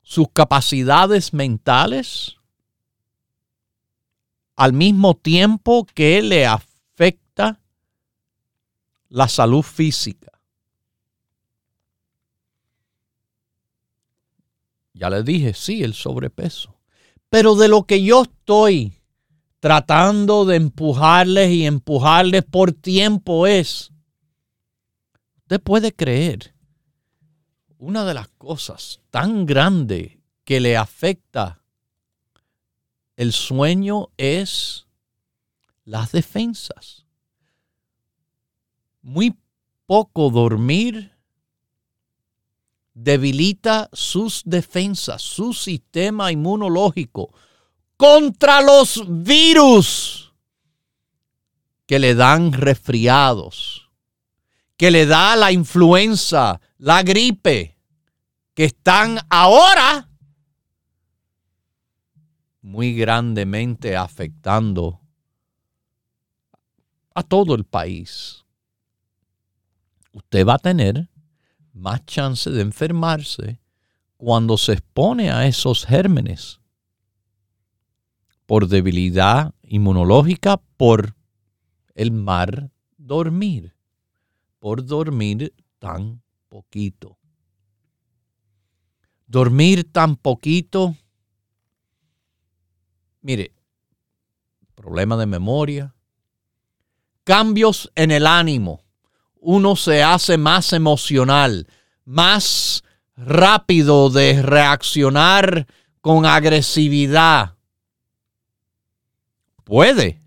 sus 0.00 0.28
capacidades 0.32 1.34
mentales 1.34 2.38
al 4.56 4.72
mismo 4.72 5.14
tiempo 5.14 5.84
que 5.84 6.22
le 6.22 6.46
afecta 6.46 6.67
la 9.08 9.28
salud 9.28 9.62
física. 9.62 10.32
Ya 14.94 15.10
le 15.10 15.22
dije, 15.22 15.54
sí, 15.54 15.84
el 15.84 15.94
sobrepeso. 15.94 16.74
Pero 17.28 17.54
de 17.54 17.68
lo 17.68 17.84
que 17.84 18.02
yo 18.02 18.22
estoy 18.22 18.94
tratando 19.60 20.44
de 20.44 20.56
empujarles 20.56 21.50
y 21.50 21.66
empujarles 21.66 22.44
por 22.44 22.72
tiempo 22.72 23.46
es, 23.46 23.92
usted 25.38 25.60
puede 25.60 25.94
creer, 25.94 26.54
una 27.78 28.04
de 28.04 28.14
las 28.14 28.28
cosas 28.28 29.00
tan 29.10 29.46
grandes 29.46 30.18
que 30.44 30.60
le 30.60 30.76
afecta 30.76 31.62
el 33.16 33.32
sueño 33.32 34.08
es 34.16 34.86
las 35.84 36.12
defensas. 36.12 37.07
Muy 39.02 39.36
poco 39.86 40.30
dormir 40.30 41.12
debilita 42.94 43.88
sus 43.92 44.42
defensas, 44.44 45.22
su 45.22 45.52
sistema 45.52 46.32
inmunológico, 46.32 47.32
contra 47.96 48.60
los 48.60 49.02
virus 49.06 50.32
que 51.86 51.98
le 51.98 52.14
dan 52.14 52.52
resfriados, 52.52 53.88
que 54.76 54.90
le 54.90 55.06
da 55.06 55.36
la 55.36 55.52
influenza, 55.52 56.60
la 56.76 57.02
gripe, 57.02 57.78
que 58.54 58.64
están 58.64 59.18
ahora 59.30 60.08
muy 62.60 62.94
grandemente 62.94 63.96
afectando 63.96 65.00
a 67.14 67.22
todo 67.22 67.54
el 67.54 67.64
país. 67.64 68.44
Usted 70.12 70.46
va 70.46 70.54
a 70.54 70.58
tener 70.58 71.08
más 71.72 72.04
chance 72.06 72.50
de 72.50 72.60
enfermarse 72.60 73.60
cuando 74.16 74.58
se 74.58 74.72
expone 74.72 75.30
a 75.30 75.46
esos 75.46 75.86
gérmenes 75.86 76.60
por 78.46 78.66
debilidad 78.66 79.54
inmunológica, 79.62 80.56
por 80.76 81.14
el 81.94 82.12
mar 82.12 82.70
dormir, 82.96 83.74
por 84.58 84.84
dormir 84.84 85.54
tan 85.78 86.22
poquito. 86.48 87.18
Dormir 89.26 89.92
tan 89.92 90.16
poquito, 90.16 90.96
mire, 93.20 93.52
problema 94.74 95.16
de 95.18 95.26
memoria, 95.26 95.94
cambios 97.24 97.92
en 97.94 98.10
el 98.10 98.26
ánimo, 98.26 98.87
uno 99.40 99.76
se 99.76 100.02
hace 100.02 100.36
más 100.36 100.72
emocional, 100.72 101.66
más 102.04 102.82
rápido 103.16 104.10
de 104.10 104.42
reaccionar 104.42 105.66
con 106.00 106.24
agresividad, 106.26 107.54
puede 109.64 110.20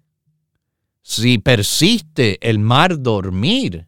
si 1.01 1.39
persiste 1.39 2.37
el 2.47 2.59
mal 2.59 3.03
dormir, 3.03 3.87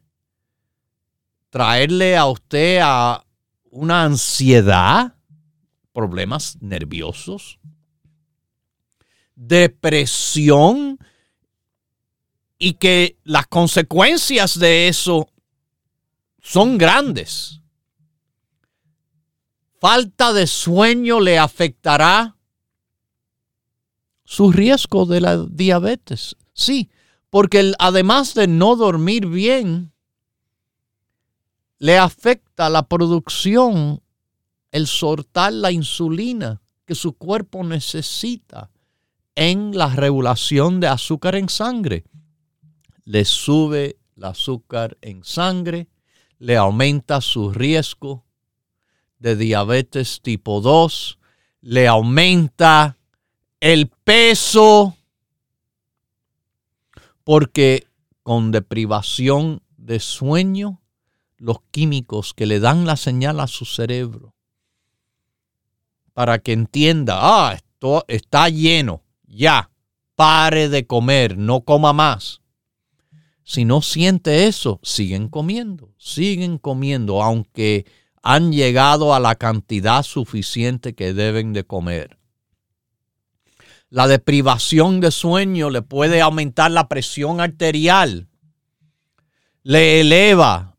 traerle 1.48 2.16
a 2.16 2.26
usted 2.26 2.80
a 2.82 3.24
una 3.70 4.04
ansiedad, 4.04 5.14
problemas 5.92 6.58
nerviosos, 6.60 7.58
depresión 9.34 10.98
y 12.64 12.72
que 12.72 13.18
las 13.24 13.46
consecuencias 13.46 14.58
de 14.58 14.88
eso 14.88 15.28
son 16.40 16.78
grandes. 16.78 17.60
Falta 19.78 20.32
de 20.32 20.46
sueño 20.46 21.20
le 21.20 21.38
afectará 21.38 22.38
su 24.24 24.50
riesgo 24.50 25.04
de 25.04 25.20
la 25.20 25.44
diabetes. 25.44 26.36
Sí, 26.54 26.88
porque 27.28 27.74
además 27.78 28.32
de 28.32 28.46
no 28.46 28.76
dormir 28.76 29.26
bien, 29.26 29.92
le 31.78 31.98
afecta 31.98 32.70
la 32.70 32.88
producción, 32.88 34.00
el 34.70 34.86
soltar 34.86 35.52
la 35.52 35.70
insulina 35.70 36.62
que 36.86 36.94
su 36.94 37.12
cuerpo 37.12 37.62
necesita 37.62 38.70
en 39.34 39.76
la 39.76 39.90
regulación 39.90 40.80
de 40.80 40.86
azúcar 40.86 41.34
en 41.34 41.50
sangre. 41.50 42.06
Le 43.04 43.24
sube 43.24 43.96
el 44.16 44.24
azúcar 44.24 44.96
en 45.00 45.24
sangre, 45.24 45.88
le 46.38 46.56
aumenta 46.56 47.20
su 47.20 47.52
riesgo 47.52 48.24
de 49.18 49.36
diabetes 49.36 50.20
tipo 50.22 50.60
2, 50.60 51.18
le 51.60 51.88
aumenta 51.88 52.98
el 53.60 53.88
peso, 53.88 54.96
porque 57.24 57.86
con 58.22 58.50
deprivación 58.50 59.62
de 59.76 60.00
sueño, 60.00 60.80
los 61.36 61.58
químicos 61.70 62.34
que 62.34 62.46
le 62.46 62.60
dan 62.60 62.86
la 62.86 62.96
señal 62.96 63.40
a 63.40 63.46
su 63.46 63.64
cerebro 63.64 64.34
para 66.14 66.38
que 66.38 66.52
entienda, 66.52 67.18
ah, 67.20 67.54
esto 67.54 68.04
está 68.08 68.48
lleno, 68.48 69.02
ya, 69.26 69.70
pare 70.14 70.68
de 70.68 70.86
comer, 70.86 71.36
no 71.36 71.62
coma 71.62 71.92
más. 71.92 72.40
Si 73.44 73.66
no 73.66 73.82
siente 73.82 74.46
eso, 74.46 74.80
siguen 74.82 75.28
comiendo, 75.28 75.90
siguen 75.98 76.56
comiendo, 76.56 77.22
aunque 77.22 77.84
han 78.22 78.52
llegado 78.52 79.14
a 79.14 79.20
la 79.20 79.34
cantidad 79.34 80.02
suficiente 80.02 80.94
que 80.94 81.12
deben 81.12 81.52
de 81.52 81.64
comer. 81.64 82.18
La 83.90 84.08
deprivación 84.08 85.00
de 85.00 85.10
sueño 85.10 85.68
le 85.68 85.82
puede 85.82 86.22
aumentar 86.22 86.70
la 86.70 86.88
presión 86.88 87.38
arterial, 87.40 88.28
le 89.62 90.00
eleva 90.00 90.78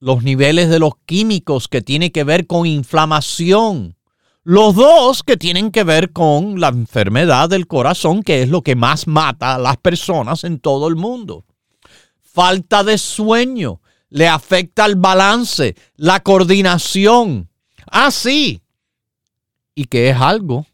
los 0.00 0.22
niveles 0.22 0.70
de 0.70 0.78
los 0.78 0.94
químicos 1.04 1.68
que 1.68 1.82
tiene 1.82 2.12
que 2.12 2.24
ver 2.24 2.46
con 2.46 2.66
inflamación, 2.66 3.96
los 4.42 4.74
dos 4.74 5.22
que 5.22 5.36
tienen 5.36 5.70
que 5.70 5.84
ver 5.84 6.12
con 6.12 6.60
la 6.60 6.68
enfermedad 6.68 7.50
del 7.50 7.66
corazón, 7.66 8.22
que 8.22 8.42
es 8.42 8.48
lo 8.48 8.62
que 8.62 8.74
más 8.74 9.06
mata 9.06 9.54
a 9.54 9.58
las 9.58 9.76
personas 9.76 10.44
en 10.44 10.60
todo 10.60 10.88
el 10.88 10.96
mundo. 10.96 11.44
Falta 12.36 12.84
de 12.84 12.98
sueño 12.98 13.80
le 14.10 14.28
afecta 14.28 14.84
el 14.84 14.96
balance, 14.96 15.74
la 15.94 16.20
coordinación. 16.20 17.48
Ah, 17.90 18.10
y 19.74 19.84
que 19.86 20.10
es 20.10 20.20
algo 20.20 20.66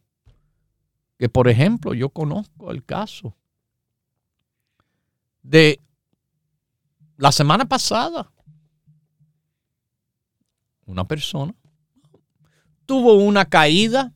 que, 1.16 1.28
por 1.28 1.46
ejemplo, 1.46 1.94
yo 1.94 2.08
conozco 2.08 2.72
el 2.72 2.84
caso 2.84 3.36
de 5.44 5.78
la 7.16 7.30
semana 7.30 7.64
pasada. 7.64 8.28
Una 10.84 11.06
persona 11.06 11.54
tuvo 12.86 13.14
una 13.14 13.44
caída, 13.44 14.12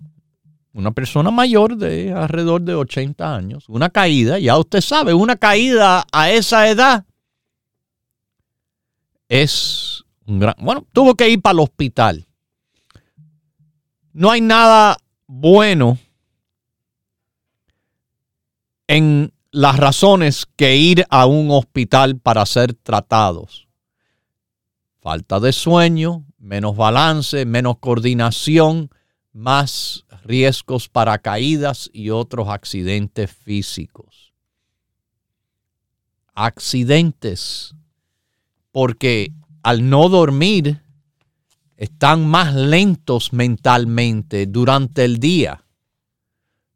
una 0.72 0.90
persona 0.90 1.30
mayor 1.30 1.76
de 1.76 2.12
alrededor 2.12 2.62
de 2.62 2.74
80 2.74 3.36
años, 3.36 3.68
una 3.68 3.88
caída, 3.88 4.40
ya 4.40 4.58
usted 4.58 4.80
sabe, 4.80 5.14
una 5.14 5.36
caída 5.36 6.04
a 6.10 6.30
esa 6.32 6.68
edad 6.68 7.06
es 9.28 10.04
un 10.26 10.38
gran... 10.38 10.54
Bueno, 10.58 10.86
tuvo 10.92 11.14
que 11.14 11.28
ir 11.28 11.40
para 11.40 11.54
el 11.54 11.60
hospital. 11.60 12.26
No 14.12 14.30
hay 14.30 14.40
nada 14.40 14.96
bueno 15.26 15.98
en 18.86 19.32
las 19.50 19.76
razones 19.76 20.46
que 20.56 20.76
ir 20.76 21.04
a 21.10 21.26
un 21.26 21.50
hospital 21.50 22.18
para 22.18 22.44
ser 22.46 22.74
tratados. 22.74 23.68
Falta 25.00 25.38
de 25.38 25.52
sueño, 25.52 26.24
menos 26.38 26.76
balance, 26.76 27.46
menos 27.46 27.78
coordinación, 27.78 28.90
más 29.32 30.04
riesgos 30.24 30.88
para 30.88 31.18
caídas 31.18 31.90
y 31.92 32.10
otros 32.10 32.48
accidentes 32.48 33.30
físicos. 33.30 34.32
Accidentes, 36.34 37.75
porque 38.76 39.32
al 39.62 39.88
no 39.88 40.10
dormir 40.10 40.82
están 41.78 42.26
más 42.26 42.54
lentos 42.54 43.32
mentalmente 43.32 44.44
durante 44.44 45.06
el 45.06 45.18
día. 45.18 45.64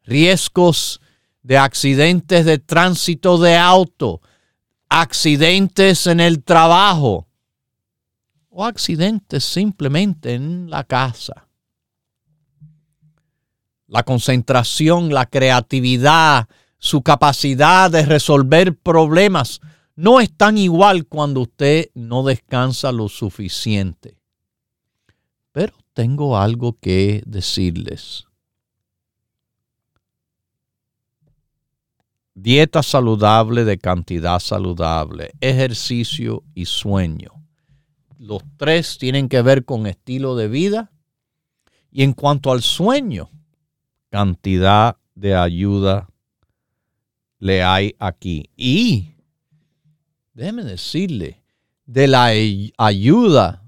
Riesgos 0.04 1.02
de 1.42 1.58
accidentes 1.58 2.46
de 2.46 2.58
tránsito 2.58 3.36
de 3.36 3.58
auto, 3.58 4.22
accidentes 4.88 6.06
en 6.06 6.20
el 6.20 6.42
trabajo, 6.42 7.28
o 8.48 8.64
accidentes 8.64 9.44
simplemente 9.44 10.32
en 10.32 10.70
la 10.70 10.84
casa. 10.84 11.48
La 13.88 14.04
concentración, 14.04 15.12
la 15.12 15.26
creatividad, 15.26 16.48
su 16.78 17.02
capacidad 17.02 17.90
de 17.90 18.06
resolver 18.06 18.74
problemas 18.74 19.60
no 19.96 20.20
es 20.20 20.32
tan 20.36 20.56
igual 20.58 21.06
cuando 21.06 21.42
usted 21.42 21.90
no 21.94 22.22
descansa 22.22 22.92
lo 22.92 23.08
suficiente. 23.08 24.16
Pero 25.52 25.74
tengo 25.92 26.38
algo 26.38 26.78
que 26.80 27.22
decirles. 27.26 28.26
Dieta 32.34 32.82
saludable 32.82 33.64
de 33.64 33.78
cantidad 33.78 34.38
saludable, 34.38 35.32
ejercicio 35.40 36.44
y 36.54 36.64
sueño 36.64 37.40
los 38.20 38.42
tres 38.58 38.98
tienen 38.98 39.30
que 39.30 39.40
ver 39.40 39.64
con 39.64 39.86
estilo 39.86 40.36
de 40.36 40.46
vida. 40.46 40.92
Y 41.90 42.02
en 42.02 42.12
cuanto 42.12 42.52
al 42.52 42.62
sueño, 42.62 43.30
cantidad 44.10 44.98
de 45.14 45.34
ayuda 45.34 46.10
le 47.38 47.62
hay 47.62 47.96
aquí. 47.98 48.50
Y 48.56 49.14
déjeme 50.34 50.64
decirle, 50.64 51.42
de 51.86 52.06
la 52.06 52.32
ayuda 52.78 53.64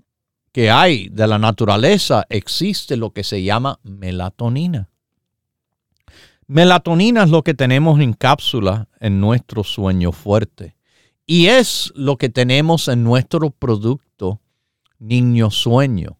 que 0.52 0.70
hay 0.70 1.08
de 1.08 1.26
la 1.26 1.38
naturaleza 1.38 2.24
existe 2.28 2.96
lo 2.96 3.10
que 3.10 3.24
se 3.24 3.42
llama 3.42 3.80
melatonina. 3.82 4.88
Melatonina 6.46 7.24
es 7.24 7.30
lo 7.30 7.42
que 7.42 7.54
tenemos 7.54 7.98
en 8.00 8.12
cápsula 8.12 8.88
en 9.00 9.20
nuestro 9.20 9.64
sueño 9.64 10.12
fuerte. 10.12 10.76
Y 11.26 11.46
es 11.46 11.92
lo 11.96 12.18
que 12.18 12.28
tenemos 12.28 12.88
en 12.88 13.02
nuestro 13.02 13.50
producto 13.50 14.40
Niño 14.98 15.50
Sueño. 15.50 16.18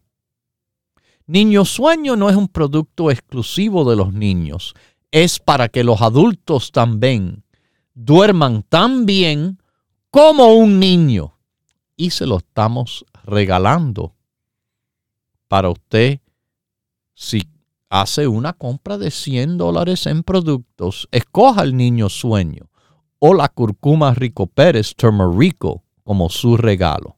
Niño 1.27 1.65
Sueño 1.65 2.15
no 2.15 2.29
es 2.29 2.35
un 2.35 2.47
producto 2.47 3.11
exclusivo 3.11 3.89
de 3.89 3.95
los 3.95 4.11
niños, 4.11 4.73
es 5.11 5.39
para 5.39 5.69
que 5.69 5.83
los 5.83 6.01
adultos 6.01 6.71
también 6.71 7.43
duerman 7.93 8.63
tan 8.63 9.05
bien 9.05 9.59
como 10.13 10.53
un 10.53 10.79
niño. 10.79 11.33
Y 11.97 12.11
se 12.11 12.27
lo 12.27 12.37
estamos 12.37 13.03
regalando 13.23 14.13
para 15.47 15.69
usted 15.69 16.19
si 17.15 17.41
hace 17.89 18.27
una 18.27 18.53
compra 18.53 18.99
de 18.99 19.09
100 19.09 19.57
dólares 19.57 20.05
en 20.05 20.21
productos, 20.21 21.07
escoja 21.11 21.63
el 21.63 21.75
niño 21.75 22.09
sueño 22.09 22.69
o 23.17 23.33
la 23.33 23.49
curcuma 23.49 24.13
Rico 24.13 24.45
Pérez 24.45 24.93
Turmerico 24.95 25.83
como 26.03 26.29
su 26.29 26.57
regalo. 26.57 27.17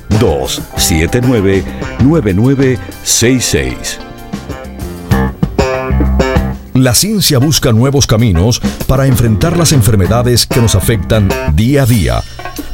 La 6.75 6.93
ciencia 6.93 7.39
busca 7.39 7.71
nuevos 7.71 8.05
caminos 8.05 8.61
para 8.85 9.07
enfrentar 9.07 9.57
las 9.57 9.71
enfermedades 9.71 10.45
que 10.45 10.61
nos 10.61 10.75
afectan 10.75 11.27
día 11.55 11.81
a 11.81 11.85
día 11.87 12.23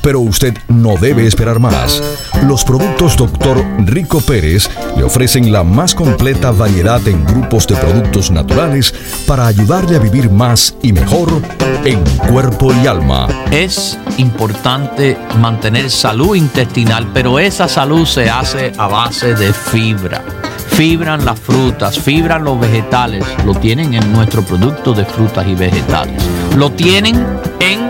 pero 0.07 0.21
usted 0.21 0.57
no 0.69 0.95
debe 0.95 1.27
esperar 1.27 1.59
más. 1.59 2.01
Los 2.43 2.63
productos 2.63 3.17
Dr. 3.17 3.61
Rico 3.79 4.21
Pérez 4.21 4.69
le 4.95 5.03
ofrecen 5.03 5.51
la 5.51 5.65
más 5.65 5.93
completa 5.93 6.51
variedad 6.51 7.05
en 7.09 7.25
grupos 7.25 7.67
de 7.67 7.75
productos 7.75 8.31
naturales 8.31 8.93
para 9.27 9.47
ayudarle 9.47 9.97
a 9.97 9.99
vivir 9.99 10.31
más 10.31 10.77
y 10.81 10.93
mejor 10.93 11.41
en 11.83 12.01
cuerpo 12.31 12.73
y 12.81 12.87
alma. 12.87 13.27
Es 13.51 13.99
importante 14.17 15.17
mantener 15.41 15.91
salud 15.91 16.37
intestinal, 16.37 17.11
pero 17.13 17.37
esa 17.37 17.67
salud 17.67 18.05
se 18.05 18.29
hace 18.29 18.71
a 18.77 18.87
base 18.87 19.35
de 19.35 19.51
fibra 19.51 20.23
fibran 20.69 21.25
las 21.25 21.39
frutas, 21.39 21.97
fibran 21.97 22.43
los 22.43 22.59
vegetales, 22.59 23.25
lo 23.45 23.55
tienen 23.55 23.95
en 23.95 24.13
nuestro 24.13 24.43
producto 24.43 24.93
de 24.93 25.03
frutas 25.05 25.47
y 25.47 25.55
vegetales. 25.55 26.21
Lo 26.55 26.71
tienen 26.71 27.15
en 27.59 27.89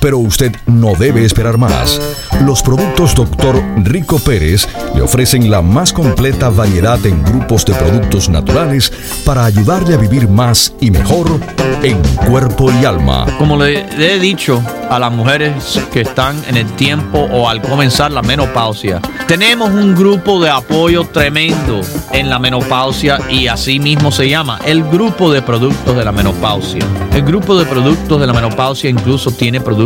pero 0.00 0.18
usted 0.18 0.54
no 0.66 0.94
debe 0.94 1.24
esperar 1.24 1.58
más. 1.58 2.00
Los 2.44 2.62
productos 2.62 3.14
Dr. 3.14 3.62
Rico 3.84 4.18
Pérez 4.18 4.68
le 4.94 5.02
ofrecen 5.02 5.50
la 5.50 5.62
más 5.62 5.92
completa 5.92 6.48
variedad 6.50 7.04
en 7.06 7.22
grupos 7.24 7.64
de 7.64 7.74
productos 7.74 8.28
naturales 8.28 8.92
para 9.24 9.44
ayudarle 9.44 9.94
a 9.94 9.98
vivir 9.98 10.28
más 10.28 10.72
y 10.80 10.90
mejor 10.90 11.40
en 11.82 12.00
cuerpo 12.28 12.70
y 12.72 12.84
alma. 12.84 13.26
Como 13.38 13.56
le 13.56 13.86
he 13.98 14.18
dicho 14.18 14.62
a 14.90 14.98
las 14.98 15.12
mujeres 15.12 15.80
que 15.92 16.02
están 16.02 16.42
en 16.48 16.56
el 16.56 16.66
tiempo 16.72 17.18
o 17.18 17.48
al 17.48 17.62
comenzar 17.62 18.10
la 18.10 18.22
menopausia, 18.22 19.00
tenemos 19.26 19.70
un 19.70 19.94
grupo 19.94 20.40
de 20.40 20.50
apoyo 20.50 21.04
tremendo 21.04 21.80
en 22.12 22.30
la 22.30 22.38
menopausia 22.38 23.18
y 23.28 23.46
así 23.46 23.78
mismo 23.78 24.12
se 24.12 24.28
llama 24.28 24.58
el 24.64 24.84
grupo 24.84 25.32
de 25.32 25.42
productos 25.42 25.96
de 25.96 26.04
la 26.04 26.12
menopausia. 26.12 26.84
El 27.12 27.22
grupo 27.22 27.58
de 27.58 27.64
productos 27.66 28.20
de 28.20 28.26
la 28.26 28.32
menopausia 28.32 28.90
incluso 28.90 29.30
tiene 29.30 29.60
productos 29.60 29.85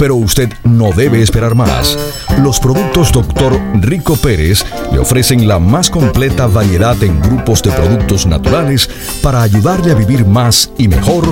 pero 0.00 0.16
usted 0.16 0.48
no 0.64 0.92
debe 0.92 1.20
esperar 1.20 1.54
más. 1.54 1.98
Los 2.42 2.58
productos 2.58 3.12
Dr. 3.12 3.60
Rico 3.74 4.16
Pérez 4.16 4.64
le 4.90 4.98
ofrecen 4.98 5.46
la 5.46 5.58
más 5.58 5.90
completa 5.90 6.46
variedad 6.46 6.96
en 7.02 7.20
grupos 7.20 7.62
de 7.62 7.70
productos 7.70 8.24
naturales 8.24 8.88
para 9.22 9.42
ayudarle 9.42 9.92
a 9.92 9.94
vivir 9.94 10.24
más 10.24 10.72
y 10.78 10.88
mejor 10.88 11.24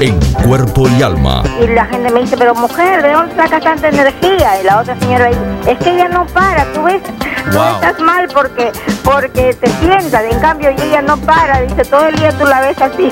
en 0.00 0.20
cuerpo 0.46 0.86
y 0.98 1.02
alma. 1.02 1.42
Y 1.62 1.66
la 1.68 1.86
gente 1.86 2.12
me 2.12 2.20
dice, 2.20 2.36
pero 2.36 2.54
mujer, 2.54 3.02
¿de 3.02 3.10
dónde 3.10 3.34
saca 3.36 3.58
tanta 3.58 3.88
energía? 3.88 4.60
Y 4.60 4.64
la 4.66 4.80
otra 4.80 5.00
señora 5.00 5.28
dice, 5.28 5.72
es 5.72 5.78
que 5.78 5.94
ella 5.94 6.08
no 6.08 6.26
para, 6.26 6.70
tú 6.74 6.82
ves, 6.82 7.00
tú 7.50 7.58
estás 7.74 7.98
mal 8.00 8.28
porque, 8.32 8.72
porque 9.02 9.54
te 9.54 9.68
sientas, 9.80 10.22
en 10.30 10.40
cambio 10.40 10.70
ella 10.70 11.02
no 11.02 11.16
para, 11.18 11.60
dice, 11.60 11.84
todo 11.84 12.06
el 12.06 12.16
día 12.16 12.32
tú 12.32 12.44
la 12.44 12.60
ves 12.60 12.80
así. 12.80 13.10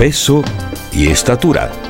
peso 0.00 0.42
y 0.92 1.08
estatura. 1.08 1.89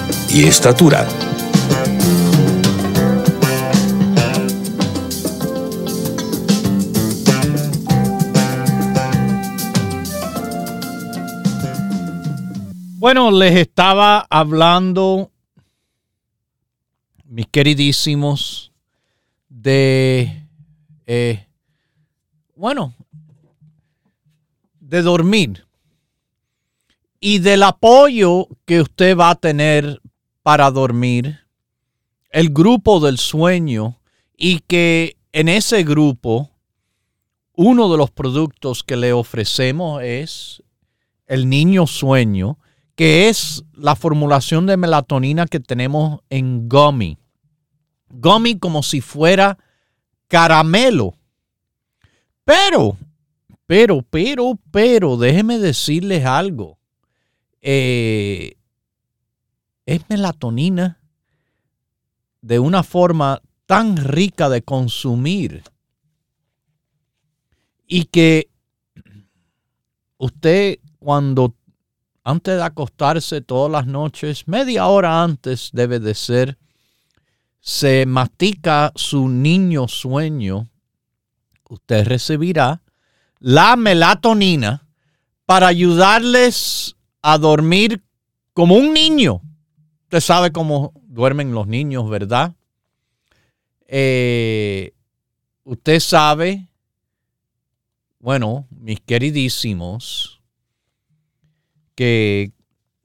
y 0.33 0.45
estatura. 0.45 1.05
Bueno, 12.97 13.31
les 13.31 13.55
estaba 13.57 14.25
hablando, 14.29 15.31
mis 17.25 17.47
queridísimos, 17.47 18.71
de, 19.49 20.47
eh, 21.07 21.45
bueno, 22.55 22.93
de 24.79 25.01
dormir 25.01 25.65
y 27.19 27.39
del 27.39 27.63
apoyo 27.63 28.47
que 28.65 28.81
usted 28.81 29.17
va 29.17 29.31
a 29.31 29.35
tener 29.35 30.00
para 30.43 30.71
dormir, 30.71 31.39
el 32.31 32.49
grupo 32.49 32.99
del 32.99 33.17
sueño 33.17 33.99
y 34.37 34.59
que 34.59 35.17
en 35.33 35.49
ese 35.49 35.83
grupo 35.83 36.49
uno 37.53 37.91
de 37.91 37.97
los 37.97 38.09
productos 38.11 38.83
que 38.83 38.95
le 38.95 39.13
ofrecemos 39.13 40.01
es 40.01 40.63
el 41.27 41.49
niño 41.49 41.87
sueño 41.87 42.57
que 42.95 43.29
es 43.29 43.63
la 43.73 43.95
formulación 43.95 44.65
de 44.65 44.77
melatonina 44.77 45.47
que 45.47 45.59
tenemos 45.59 46.21
en 46.29 46.69
gummy. 46.69 47.17
Gummy 48.09 48.59
como 48.59 48.83
si 48.83 49.01
fuera 49.01 49.57
caramelo. 50.27 51.15
Pero, 52.43 52.97
pero, 53.65 54.01
pero, 54.09 54.59
pero, 54.71 55.17
déjeme 55.17 55.57
decirles 55.57 56.25
algo. 56.25 56.77
Eh, 57.61 58.55
es 59.85 60.01
melatonina 60.09 60.99
de 62.41 62.59
una 62.59 62.83
forma 62.83 63.41
tan 63.65 63.97
rica 63.97 64.49
de 64.49 64.61
consumir 64.61 65.63
y 67.87 68.05
que 68.05 68.49
usted 70.17 70.79
cuando 70.99 71.55
antes 72.23 72.55
de 72.55 72.63
acostarse 72.63 73.41
todas 73.41 73.71
las 73.71 73.87
noches, 73.87 74.47
media 74.47 74.87
hora 74.87 75.23
antes 75.23 75.69
debe 75.73 75.99
de 75.99 76.13
ser, 76.13 76.57
se 77.59 78.05
mastica 78.05 78.91
su 78.95 79.27
niño 79.27 79.87
sueño, 79.87 80.69
usted 81.69 82.05
recibirá 82.07 82.81
la 83.39 83.75
melatonina 83.75 84.87
para 85.45 85.67
ayudarles 85.67 86.95
a 87.21 87.37
dormir 87.37 88.03
como 88.53 88.75
un 88.75 88.93
niño. 88.93 89.41
Usted 90.11 90.19
sabe 90.19 90.51
cómo 90.51 90.91
duermen 91.07 91.53
los 91.53 91.67
niños, 91.67 92.09
¿verdad? 92.09 92.53
Eh, 93.87 94.91
usted 95.63 96.01
sabe, 96.01 96.67
bueno, 98.19 98.67
mis 98.71 98.99
queridísimos, 98.99 100.41
que 101.95 102.51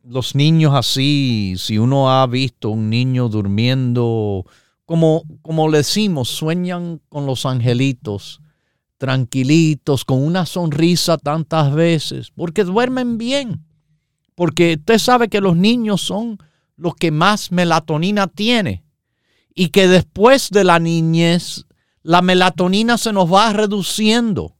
los 0.02 0.34
niños 0.34 0.74
así, 0.74 1.54
si 1.58 1.78
uno 1.78 2.10
ha 2.10 2.26
visto 2.26 2.70
un 2.70 2.90
niño 2.90 3.28
durmiendo, 3.28 4.44
como, 4.84 5.22
como 5.42 5.68
le 5.68 5.78
decimos, 5.78 6.28
sueñan 6.28 7.00
con 7.08 7.24
los 7.24 7.46
angelitos, 7.46 8.40
tranquilitos, 8.98 10.04
con 10.04 10.24
una 10.24 10.44
sonrisa 10.44 11.18
tantas 11.18 11.72
veces, 11.72 12.32
porque 12.32 12.64
duermen 12.64 13.16
bien. 13.16 13.64
Porque 14.34 14.74
usted 14.76 14.98
sabe 14.98 15.28
que 15.28 15.40
los 15.40 15.56
niños 15.56 16.00
son 16.00 16.38
los 16.76 16.94
que 16.94 17.10
más 17.10 17.52
melatonina 17.52 18.26
tiene 18.26 18.84
y 19.54 19.70
que 19.70 19.88
después 19.88 20.50
de 20.50 20.64
la 20.64 20.78
niñez 20.78 21.66
la 22.02 22.22
melatonina 22.22 22.98
se 22.98 23.12
nos 23.12 23.32
va 23.32 23.52
reduciendo, 23.52 24.56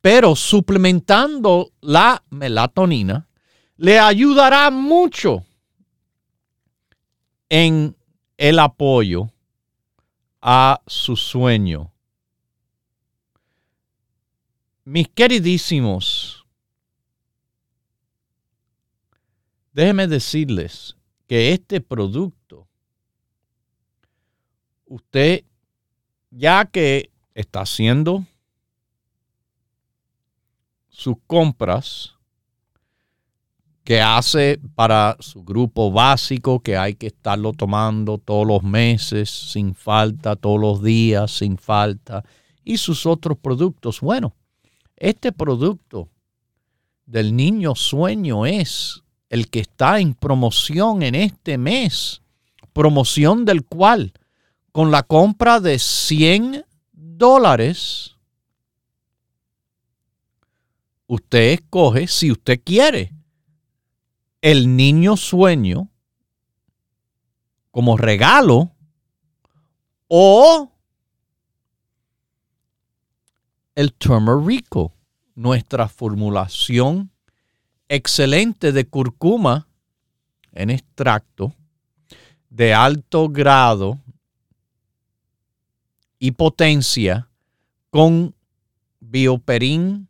pero 0.00 0.36
suplementando 0.36 1.72
la 1.80 2.22
melatonina 2.30 3.28
le 3.76 3.98
ayudará 3.98 4.70
mucho 4.70 5.44
en 7.48 7.96
el 8.36 8.58
apoyo 8.58 9.30
a 10.40 10.80
su 10.86 11.16
sueño. 11.16 11.92
Mis 14.84 15.08
queridísimos, 15.08 16.46
déjenme 19.72 20.06
decirles 20.06 20.97
que 21.28 21.52
este 21.52 21.82
producto, 21.82 22.66
usted, 24.86 25.44
ya 26.30 26.64
que 26.64 27.10
está 27.34 27.60
haciendo 27.60 28.24
sus 30.88 31.16
compras, 31.26 32.14
que 33.84 34.00
hace 34.00 34.58
para 34.74 35.16
su 35.20 35.44
grupo 35.44 35.92
básico, 35.92 36.60
que 36.60 36.76
hay 36.76 36.94
que 36.94 37.08
estarlo 37.08 37.52
tomando 37.52 38.18
todos 38.18 38.46
los 38.46 38.62
meses, 38.62 39.28
sin 39.30 39.74
falta, 39.74 40.34
todos 40.34 40.58
los 40.58 40.82
días, 40.82 41.30
sin 41.30 41.58
falta, 41.58 42.24
y 42.64 42.78
sus 42.78 43.04
otros 43.04 43.36
productos. 43.38 44.00
Bueno, 44.00 44.34
este 44.96 45.30
producto 45.32 46.08
del 47.04 47.36
niño 47.36 47.74
sueño 47.74 48.46
es 48.46 49.02
el 49.28 49.48
que 49.48 49.60
está 49.60 50.00
en 50.00 50.14
promoción 50.14 51.02
en 51.02 51.14
este 51.14 51.58
mes, 51.58 52.22
promoción 52.72 53.44
del 53.44 53.64
cual 53.64 54.12
con 54.72 54.90
la 54.90 55.02
compra 55.02 55.60
de 55.60 55.78
100 55.78 56.64
dólares, 56.92 58.16
usted 61.06 61.52
escoge 61.52 62.06
si 62.06 62.30
usted 62.30 62.60
quiere 62.62 63.12
el 64.40 64.76
niño 64.76 65.16
sueño 65.16 65.90
como 67.70 67.96
regalo 67.96 68.70
o 70.06 70.72
el 73.74 73.92
turmerico, 73.92 74.92
nuestra 75.34 75.88
formulación 75.88 77.12
excelente 77.88 78.72
de 78.72 78.86
curcuma 78.86 79.68
en 80.52 80.70
extracto 80.70 81.54
de 82.50 82.74
alto 82.74 83.28
grado 83.28 83.98
y 86.18 86.32
potencia 86.32 87.28
con 87.90 88.34
bioperín 89.00 90.08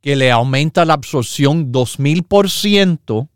que 0.00 0.16
le 0.16 0.30
aumenta 0.30 0.84
la 0.84 0.94
absorción 0.94 1.72
2000% 1.72 3.28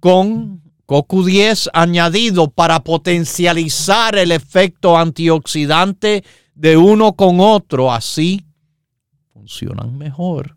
con 0.00 0.62
CoQ10 0.86 1.70
añadido 1.72 2.50
para 2.50 2.84
potencializar 2.84 4.16
el 4.16 4.32
efecto 4.32 4.98
antioxidante 4.98 6.24
de 6.54 6.76
uno 6.76 7.14
con 7.14 7.40
otro. 7.40 7.90
Así 7.92 8.44
funcionan 9.32 9.96
mejor. 9.96 10.56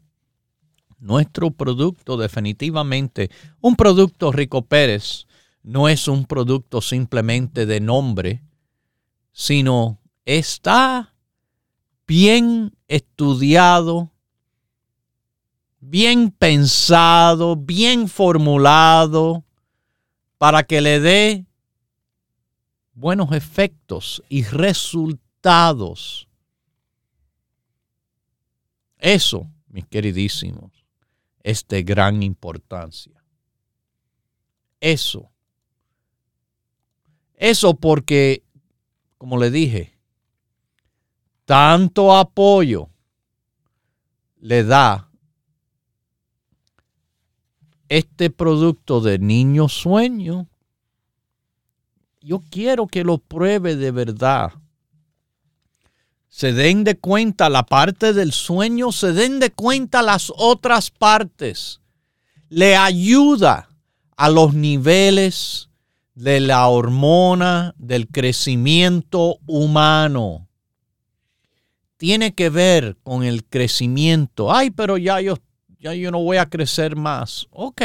Nuestro 0.99 1.51
producto 1.51 2.17
definitivamente, 2.17 3.29
un 3.61 3.75
producto 3.75 4.31
Rico 4.31 4.63
Pérez, 4.63 5.27
no 5.61 5.89
es 5.89 6.07
un 6.07 6.25
producto 6.25 6.81
simplemente 6.81 7.65
de 7.65 7.79
nombre, 7.79 8.41
sino 9.31 9.99
está 10.25 11.13
bien 12.07 12.75
estudiado, 12.87 14.09
bien 15.79 16.31
pensado, 16.31 17.55
bien 17.55 18.07
formulado, 18.07 19.43
para 20.37 20.63
que 20.63 20.81
le 20.81 20.99
dé 20.99 21.45
buenos 22.93 23.31
efectos 23.33 24.23
y 24.29 24.43
resultados. 24.43 26.27
Eso, 28.97 29.47
mis 29.67 29.85
queridísimos, 29.85 30.76
es 31.47 31.65
de 31.69 31.81
gran 31.81 32.23
importancia. 32.23 33.23
Eso 34.81 35.31
Eso 37.35 37.75
porque, 37.75 38.43
como 39.17 39.37
le 39.37 39.49
dije, 39.49 39.97
tanto 41.45 42.17
apoyo 42.17 42.89
le 44.39 44.65
da 44.65 45.09
este 47.87 48.29
producto 48.29 48.99
de 48.99 49.17
niño 49.17 49.69
sueño. 49.69 50.49
Yo 52.19 52.41
quiero 52.49 52.87
que 52.87 53.05
lo 53.05 53.19
pruebe 53.19 53.77
de 53.77 53.91
verdad. 53.91 54.51
Se 56.27 56.53
den 56.53 56.83
de 56.83 56.97
cuenta 56.97 57.49
la 57.49 57.65
parte 57.65 58.13
del 58.13 58.31
sueño, 58.31 58.91
se 58.91 59.13
den 59.13 59.39
de 59.39 59.51
cuenta 59.51 60.01
las 60.01 60.31
otras 60.35 60.91
partes. 60.91 61.81
Le 62.49 62.75
ayuda 62.75 63.69
a 64.15 64.29
los 64.29 64.53
niveles 64.53 65.69
de 66.15 66.39
la 66.39 66.67
hormona 66.67 67.75
del 67.77 68.07
crecimiento 68.07 69.37
humano. 69.45 70.47
Tiene 71.97 72.33
que 72.33 72.49
ver 72.49 72.97
con 73.03 73.23
el 73.23 73.45
crecimiento. 73.45 74.53
Ay, 74.53 74.71
pero 74.71 74.97
ya 74.97 75.21
yo, 75.21 75.37
ya 75.79 75.93
yo 75.93 76.11
no 76.11 76.19
voy 76.19 76.37
a 76.37 76.47
crecer 76.47 76.95
más. 76.95 77.47
Ok, 77.51 77.81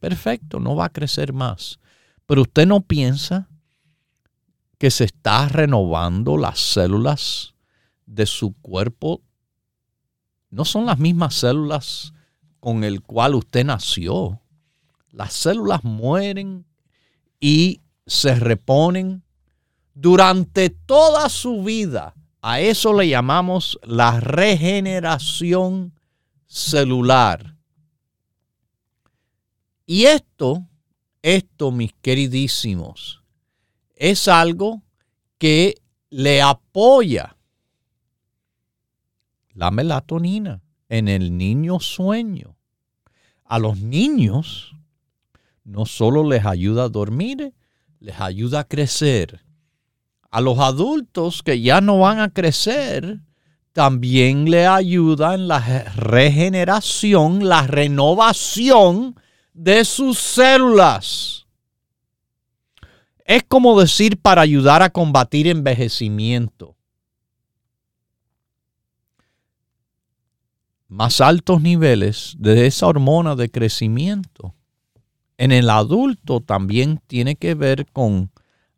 perfecto, 0.00 0.60
no 0.60 0.74
va 0.76 0.86
a 0.86 0.92
crecer 0.92 1.32
más. 1.32 1.78
Pero 2.26 2.42
usted 2.42 2.66
no 2.66 2.80
piensa 2.80 3.48
que 4.84 4.90
se 4.90 5.04
está 5.04 5.48
renovando 5.48 6.36
las 6.36 6.60
células 6.60 7.54
de 8.04 8.26
su 8.26 8.52
cuerpo. 8.60 9.22
No 10.50 10.66
son 10.66 10.84
las 10.84 10.98
mismas 10.98 11.36
células 11.36 12.12
con 12.60 12.84
el 12.84 13.00
cual 13.00 13.34
usted 13.34 13.64
nació 13.64 14.42
las 15.10 15.32
células 15.32 15.84
mueren 15.84 16.66
y 17.40 17.80
se 18.06 18.34
reponen 18.34 19.24
durante 19.94 20.68
toda 20.68 21.30
su 21.30 21.64
vida. 21.64 22.14
A 22.42 22.60
eso 22.60 22.92
le 22.92 23.08
llamamos 23.08 23.78
la 23.84 24.20
regeneración 24.20 25.98
celular. 26.46 27.56
Y 29.86 30.04
esto, 30.04 30.68
esto, 31.22 31.70
mis 31.70 31.94
queridísimos, 32.02 33.23
es 33.94 34.28
algo 34.28 34.82
que 35.38 35.80
le 36.10 36.42
apoya 36.42 37.36
la 39.54 39.70
melatonina 39.70 40.62
en 40.88 41.08
el 41.08 41.36
niño 41.36 41.80
sueño. 41.80 42.56
A 43.44 43.58
los 43.58 43.78
niños 43.78 44.74
no 45.64 45.86
solo 45.86 46.28
les 46.28 46.44
ayuda 46.44 46.84
a 46.84 46.88
dormir, 46.88 47.54
les 48.00 48.20
ayuda 48.20 48.60
a 48.60 48.64
crecer. 48.64 49.40
A 50.30 50.40
los 50.40 50.58
adultos 50.58 51.42
que 51.42 51.60
ya 51.60 51.80
no 51.80 52.00
van 52.00 52.18
a 52.18 52.30
crecer, 52.30 53.20
también 53.72 54.50
le 54.50 54.66
ayuda 54.66 55.34
en 55.34 55.48
la 55.48 55.60
regeneración, 55.96 57.48
la 57.48 57.66
renovación 57.66 59.16
de 59.52 59.84
sus 59.84 60.18
células. 60.18 61.43
Es 63.24 63.42
como 63.42 63.80
decir 63.80 64.20
para 64.20 64.42
ayudar 64.42 64.82
a 64.82 64.90
combatir 64.90 65.46
envejecimiento. 65.46 66.76
Más 70.88 71.20
altos 71.20 71.60
niveles 71.60 72.34
de 72.38 72.66
esa 72.66 72.86
hormona 72.86 73.34
de 73.34 73.50
crecimiento 73.50 74.54
en 75.36 75.52
el 75.52 75.70
adulto 75.70 76.40
también 76.40 77.00
tiene 77.06 77.36
que 77.36 77.54
ver 77.54 77.86
con 77.86 78.30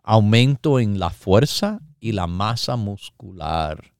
aumento 0.02 0.80
en 0.80 0.98
la 0.98 1.10
fuerza 1.10 1.80
y 2.00 2.12
la 2.12 2.26
masa 2.26 2.76
muscular. 2.76 3.92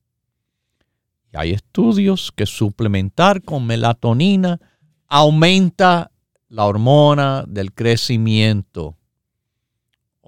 Y 1.32 1.36
hay 1.36 1.50
estudios 1.52 2.32
que 2.34 2.46
suplementar 2.46 3.42
con 3.42 3.66
melatonina 3.66 4.60
aumenta 5.06 6.10
la 6.48 6.64
hormona 6.64 7.44
del 7.46 7.72
crecimiento. 7.72 8.96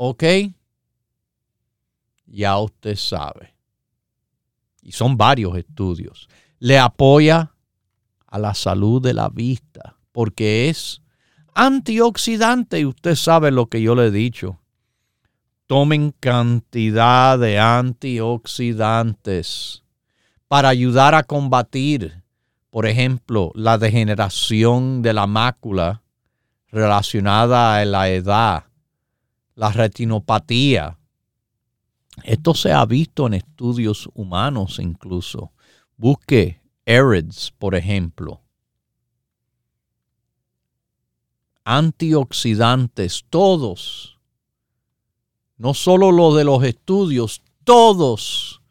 ¿Ok? 0.00 0.22
Ya 2.26 2.56
usted 2.56 2.94
sabe. 2.94 3.52
Y 4.80 4.92
son 4.92 5.16
varios 5.16 5.56
estudios. 5.56 6.28
Le 6.60 6.78
apoya 6.78 7.52
a 8.24 8.38
la 8.38 8.54
salud 8.54 9.02
de 9.02 9.12
la 9.12 9.28
vista 9.28 9.96
porque 10.12 10.68
es 10.68 11.02
antioxidante 11.52 12.78
y 12.78 12.84
usted 12.84 13.16
sabe 13.16 13.50
lo 13.50 13.66
que 13.66 13.82
yo 13.82 13.96
le 13.96 14.06
he 14.06 14.12
dicho. 14.12 14.60
Tomen 15.66 16.14
cantidad 16.20 17.36
de 17.36 17.58
antioxidantes 17.58 19.82
para 20.46 20.68
ayudar 20.68 21.16
a 21.16 21.24
combatir, 21.24 22.22
por 22.70 22.86
ejemplo, 22.86 23.50
la 23.56 23.78
degeneración 23.78 25.02
de 25.02 25.12
la 25.12 25.26
mácula 25.26 26.02
relacionada 26.70 27.80
a 27.80 27.84
la 27.84 28.10
edad, 28.10 28.67
la 29.58 29.70
retinopatía. 29.70 30.98
Esto 32.24 32.54
se 32.54 32.72
ha 32.72 32.84
visto 32.86 33.26
en 33.26 33.34
estudios 33.34 34.08
humanos 34.14 34.78
incluso. 34.78 35.52
Busque 35.96 36.60
ERIDS, 36.86 37.52
por 37.58 37.74
ejemplo 37.74 38.40
antioxidantes, 41.68 43.26
todos, 43.28 44.18
no 45.58 45.74
solo 45.74 46.12
los 46.12 46.34
de 46.34 46.44
los 46.44 46.64
estudios, 46.64 47.42
todos 47.62 48.62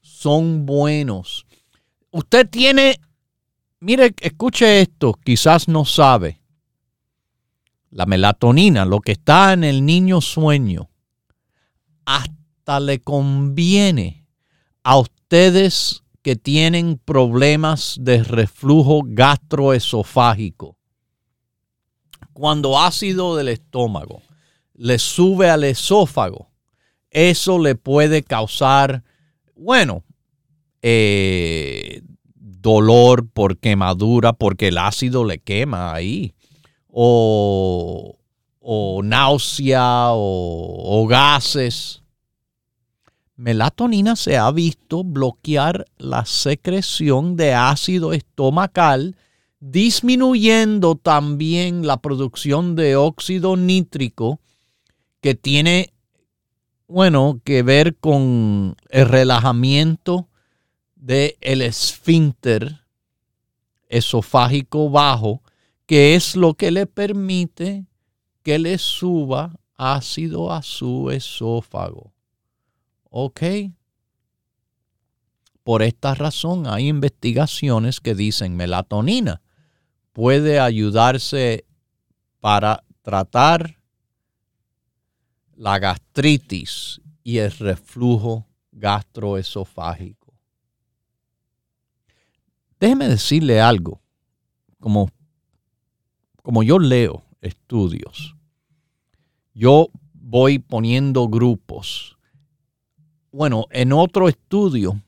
son 0.00 0.64
buenos. 0.64 1.44
Usted 2.10 2.48
tiene, 2.48 2.98
mire, 3.80 4.14
escuche 4.22 4.80
esto, 4.80 5.12
quizás 5.22 5.68
no 5.68 5.84
sabe. 5.84 6.40
La 7.96 8.04
melatonina, 8.04 8.84
lo 8.84 9.00
que 9.00 9.12
está 9.12 9.54
en 9.54 9.64
el 9.64 9.86
niño 9.86 10.20
sueño, 10.20 10.90
hasta 12.04 12.78
le 12.78 13.00
conviene 13.00 14.26
a 14.82 14.98
ustedes 14.98 16.02
que 16.20 16.36
tienen 16.36 17.00
problemas 17.02 17.96
de 17.98 18.22
reflujo 18.22 19.00
gastroesofágico. 19.02 20.76
Cuando 22.34 22.78
ácido 22.78 23.34
del 23.34 23.48
estómago 23.48 24.20
le 24.74 24.98
sube 24.98 25.48
al 25.48 25.64
esófago, 25.64 26.50
eso 27.08 27.58
le 27.58 27.76
puede 27.76 28.22
causar, 28.22 29.04
bueno, 29.54 30.04
eh, 30.82 32.02
dolor 32.34 33.26
por 33.26 33.56
quemadura, 33.56 34.34
porque 34.34 34.68
el 34.68 34.76
ácido 34.76 35.24
le 35.24 35.38
quema 35.38 35.94
ahí, 35.94 36.34
o, 36.98 38.16
náusea, 39.04 40.12
o, 40.12 41.02
o 41.02 41.06
gases. 41.06 42.02
Melatonina 43.36 44.16
se 44.16 44.38
ha 44.38 44.50
visto 44.50 45.04
bloquear 45.04 45.84
la 45.98 46.24
secreción 46.24 47.36
de 47.36 47.52
ácido 47.52 48.14
estomacal 48.14 49.14
disminuyendo 49.60 50.94
también 50.94 51.86
la 51.86 51.98
producción 51.98 52.76
de 52.76 52.96
óxido 52.96 53.58
nítrico 53.58 54.40
que 55.20 55.34
tiene, 55.34 55.92
bueno, 56.88 57.42
que 57.44 57.62
ver 57.62 57.96
con 57.96 58.74
el 58.88 59.06
relajamiento 59.06 60.28
del 60.94 61.36
el 61.42 61.60
esfínter 61.60 62.80
esofágico 63.88 64.88
bajo, 64.88 65.42
que 65.86 66.14
es 66.14 66.36
lo 66.36 66.54
que 66.54 66.70
le 66.70 66.86
permite 66.86 67.86
que 68.42 68.58
le 68.58 68.78
suba 68.78 69.58
ácido 69.76 70.52
a 70.52 70.62
su 70.62 71.10
esófago. 71.10 72.12
¿Ok? 73.10 73.42
Por 75.62 75.82
esta 75.82 76.14
razón 76.14 76.66
hay 76.66 76.88
investigaciones 76.88 78.00
que 78.00 78.14
dicen 78.14 78.56
melatonina 78.56 79.42
puede 80.12 80.60
ayudarse 80.60 81.66
para 82.40 82.84
tratar 83.02 83.80
la 85.56 85.78
gastritis 85.78 87.00
y 87.22 87.38
el 87.38 87.50
reflujo 87.50 88.46
gastroesofágico. 88.72 90.34
Déjeme 92.78 93.08
decirle 93.08 93.60
algo, 93.60 94.00
como, 94.78 95.10
como 96.46 96.62
yo 96.62 96.78
leo 96.78 97.24
estudios, 97.40 98.36
yo 99.52 99.88
voy 100.12 100.60
poniendo 100.60 101.26
grupos. 101.26 102.16
Bueno, 103.32 103.66
en 103.72 103.92
otro 103.92 104.28
estudio 104.28 105.02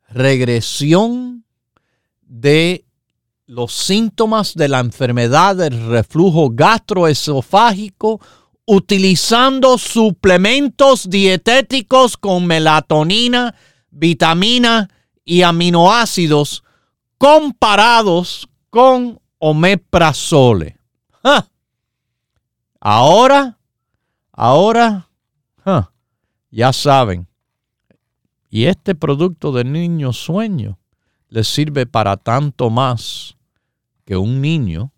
Regresión 0.10 1.45
de 2.22 2.86
los 3.48 3.74
síntomas 3.74 4.56
de 4.56 4.68
la 4.68 4.82
enfermedad 4.82 5.56
del 5.56 5.88
reflujo 5.88 6.50
gastroesofágico 6.52 8.20
utilizando 8.66 9.78
suplementos 9.78 11.10
dietéticos 11.10 12.18
con 12.18 12.45
melatonina, 12.45 13.56
vitamina 13.89 14.89
y 15.24 15.43
aminoácidos 15.43 16.66
comparados 17.18 18.50
con 18.70 19.22
omeprazole. 19.39 20.78
Ahora, 22.82 23.58
ahora, 24.34 25.10
ya 26.52 26.74
saben. 26.74 27.28
Y 28.50 28.66
este 28.66 28.93
producto 28.93 29.54
de 29.54 29.64
niño 29.64 30.12
sueño 30.12 30.78
les 31.30 31.48
sirve 31.48 31.86
para 31.86 32.18
tanto 32.18 32.70
más 32.70 33.36
que 34.08 34.16
un 34.16 34.41
niño. 34.41 34.91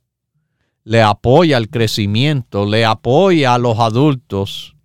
Le 0.85 1.01
apoya 1.01 1.57
el 1.57 1.69
crecimiento, 1.69 2.65
le 2.65 2.85
apoya 2.85 3.55
a 3.55 3.57
los 3.57 3.77
adultos 3.79 4.75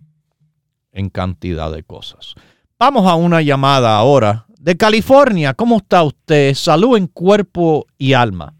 en 0.91 1.09
cantidad 1.09 1.71
de 1.71 1.83
cosas. 1.83 2.35
Vamos 2.77 3.07
a 3.07 3.15
una 3.15 3.41
llamada 3.41 3.97
ahora 3.97 4.45
de 4.59 4.75
California. 4.75 5.53
¿Cómo 5.53 5.77
está 5.77 6.03
usted? 6.03 6.53
Salud 6.53 6.97
en 6.97 7.07
cuerpo 7.07 7.85
y 7.97 8.13
alma. 8.13 8.53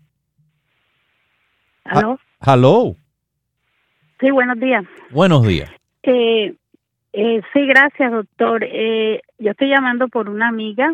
¿Aló? 1.84 2.20
Hello. 2.42 2.96
Sí, 4.20 4.32
buenos 4.32 4.60
días. 4.60 4.86
Buenos 5.12 5.46
días. 5.46 5.70
Eh, 6.04 6.56
eh, 7.14 7.42
sí, 7.54 7.66
gracias, 7.68 8.12
doctor. 8.12 8.64
Eh, 8.64 9.22
yo 9.40 9.52
estoy 9.52 9.70
llamando 9.70 10.08
por 10.08 10.30
una 10.30 10.48
amiga 10.48 10.94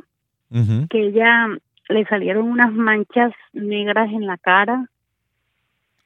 que 0.89 1.07
ella 1.07 1.47
le 1.91 2.05
salieron 2.05 2.47
unas 2.47 2.71
manchas 2.71 3.33
negras 3.53 4.09
en 4.11 4.25
la 4.25 4.37
cara. 4.37 4.87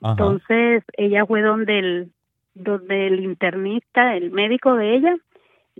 Entonces, 0.01 0.83
ella 0.97 1.25
fue 1.25 1.41
donde 1.41 1.79
el, 1.79 2.11
donde 2.53 3.07
el 3.07 3.23
internista, 3.23 4.15
el 4.15 4.31
médico 4.31 4.75
de 4.75 4.95
ella, 4.95 5.15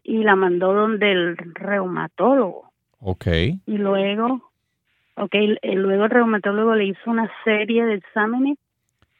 y 0.03 0.23
la 0.23 0.35
mandó 0.35 0.73
donde 0.73 1.11
el 1.11 1.37
reumatólogo. 1.37 2.71
Ok. 2.99 3.27
Y 3.65 3.77
luego, 3.77 4.51
ok, 5.15 5.35
luego 5.63 6.05
el 6.05 6.09
reumatólogo 6.09 6.75
le 6.75 6.85
hizo 6.85 7.11
una 7.11 7.29
serie 7.43 7.85
de 7.85 7.95
exámenes. 7.95 8.57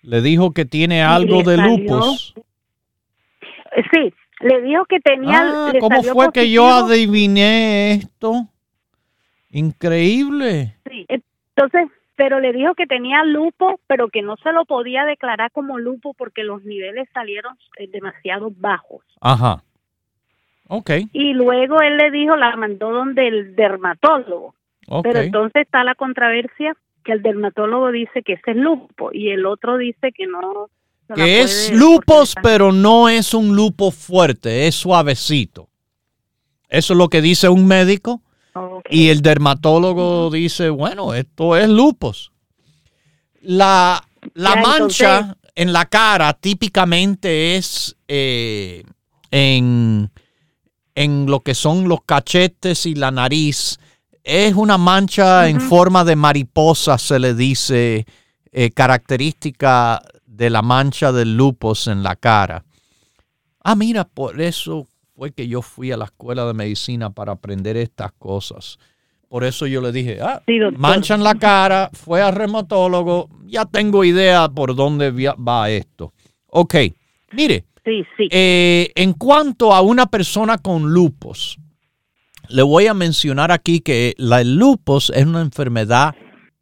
Le 0.01 0.21
dijo 0.21 0.51
que 0.53 0.65
tiene 0.65 1.03
algo 1.03 1.43
de 1.43 1.57
lupus. 1.57 2.33
Sí, 3.91 4.13
le 4.39 4.61
dijo 4.61 4.85
que 4.85 4.99
tenía. 4.99 5.41
Ah, 5.41 5.73
¿Cómo 5.79 6.01
fue 6.03 6.31
que 6.31 6.49
yo 6.49 6.67
adiviné 6.67 7.93
esto? 7.93 8.47
Increíble. 9.49 10.74
Sí, 10.95 11.05
entonces, 11.09 11.89
pero 12.15 12.39
le 12.39 12.53
dijo 12.53 12.73
que 12.75 12.87
tenía 12.87 13.23
lupo, 13.23 13.79
pero 13.87 14.07
que 14.09 14.21
no 14.21 14.37
se 14.37 14.51
lo 14.53 14.65
podía 14.65 15.03
declarar 15.05 15.51
como 15.51 15.77
lupo 15.77 16.13
porque 16.13 16.43
los 16.43 16.63
niveles 16.63 17.09
salieron 17.13 17.57
eh, 17.77 17.87
demasiado 17.91 18.51
bajos. 18.55 19.03
Ajá. 19.19 19.63
Ok. 20.67 20.91
Y 21.11 21.33
luego 21.33 21.81
él 21.81 21.97
le 21.97 22.11
dijo, 22.11 22.35
la 22.35 22.55
mandó 22.55 22.91
donde 22.91 23.27
el 23.27 23.55
dermatólogo. 23.55 24.55
Pero 25.03 25.19
entonces 25.19 25.63
está 25.63 25.83
la 25.83 25.95
controversia 25.95 26.75
que 27.03 27.11
el 27.11 27.23
dermatólogo 27.23 27.91
dice 27.91 28.21
que 28.23 28.33
ese 28.33 28.51
es 28.51 28.57
lupo 28.57 29.09
y 29.11 29.29
el 29.29 29.45
otro 29.45 29.77
dice 29.77 30.11
que 30.11 30.27
no. 30.27 30.69
que 31.13 31.41
es 31.41 31.71
lupus, 31.73 32.35
pero 32.41 32.71
no 32.71 33.09
es 33.09 33.33
un 33.33 33.55
lupo 33.55 33.91
fuerte, 33.91 34.67
es 34.67 34.75
suavecito. 34.75 35.69
Eso 36.69 36.93
es 36.93 36.97
lo 36.97 37.09
que 37.09 37.21
dice 37.21 37.49
un 37.49 37.67
médico. 37.67 38.21
Y 38.89 39.09
el 39.09 39.21
dermatólogo 39.21 40.29
dice, 40.29 40.69
bueno, 40.69 41.13
esto 41.13 41.57
es 41.57 41.67
lupus. 41.69 42.31
La, 43.41 44.03
la 44.33 44.55
mancha 44.55 45.37
en 45.53 45.73
la 45.73 45.85
cara 45.85 46.33
típicamente 46.33 47.55
es 47.55 47.95
eh, 48.07 48.83
en 49.31 50.09
en 50.95 51.25
lo 51.25 51.41
que 51.41 51.53
son 51.53 51.87
los 51.87 51.99
cachetes 52.05 52.85
y 52.85 52.95
la 52.95 53.11
nariz. 53.11 53.77
Es 54.23 54.55
una 54.55 54.77
mancha 54.77 55.47
en 55.49 55.61
forma 55.61 56.03
de 56.03 56.15
mariposa, 56.15 56.97
se 56.97 57.19
le 57.19 57.35
dice, 57.35 58.07
eh, 58.51 58.71
característica 58.71 60.01
de 60.25 60.49
la 60.49 60.61
mancha 60.61 61.11
del 61.11 61.35
lupus 61.35 61.87
en 61.87 62.01
la 62.01 62.15
cara. 62.15 62.65
Ah, 63.61 63.75
mira, 63.75 64.05
por 64.05 64.41
eso 64.41 64.87
fue 65.15 65.31
que 65.31 65.47
yo 65.47 65.61
fui 65.61 65.91
a 65.91 65.97
la 65.97 66.05
escuela 66.05 66.45
de 66.45 66.53
medicina 66.53 67.09
para 67.09 67.33
aprender 67.33 67.77
estas 67.77 68.11
cosas. 68.13 68.77
Por 69.29 69.43
eso 69.43 69.65
yo 69.65 69.81
le 69.81 69.91
dije, 69.91 70.19
ah, 70.21 70.41
mancha 70.77 71.15
en 71.15 71.23
la 71.23 71.35
cara, 71.35 71.89
fue 71.93 72.21
al 72.21 72.35
reumatólogo, 72.35 73.29
ya 73.45 73.65
tengo 73.65 74.03
idea 74.03 74.47
por 74.49 74.75
dónde 74.75 75.11
va 75.11 75.69
esto. 75.69 76.13
Ok, 76.47 76.75
mire, 77.33 77.65
Sí, 77.85 78.03
sí. 78.17 78.27
Eh, 78.31 78.91
en 78.95 79.13
cuanto 79.13 79.71
a 79.71 79.81
una 79.81 80.07
persona 80.07 80.57
con 80.57 80.91
lupus, 80.91 81.59
le 82.49 82.63
voy 82.63 82.87
a 82.87 82.95
mencionar 82.95 83.51
aquí 83.51 83.79
que 83.79 84.15
la, 84.17 84.41
el 84.41 84.55
lupus 84.55 85.11
es 85.11 85.23
una 85.25 85.41
enfermedad 85.41 86.15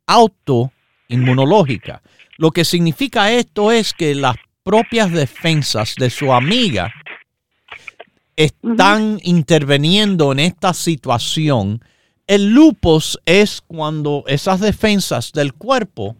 autoinmunológica. 0.06 2.02
Lo 2.38 2.52
que 2.52 2.66
significa 2.66 3.32
esto 3.32 3.72
es 3.72 3.94
que 3.94 4.16
las 4.16 4.36
propias 4.64 5.12
defensas 5.12 5.96
de 5.96 6.10
su 6.10 6.34
amiga 6.34 6.92
están 8.36 9.20
interviniendo 9.24 10.32
en 10.32 10.40
esta 10.40 10.74
situación. 10.74 11.84
El 12.28 12.54
lupus 12.54 13.20
es 13.26 13.62
cuando 13.62 14.24
esas 14.28 14.60
defensas 14.60 15.32
del 15.34 15.54
cuerpo 15.54 16.16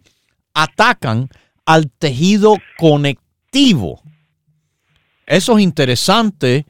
atacan 0.52 1.28
al 1.64 1.90
tejido 1.90 2.56
conectivo 2.78 4.02
eso 5.26 5.56
es 5.56 5.62
interesante 5.62 6.66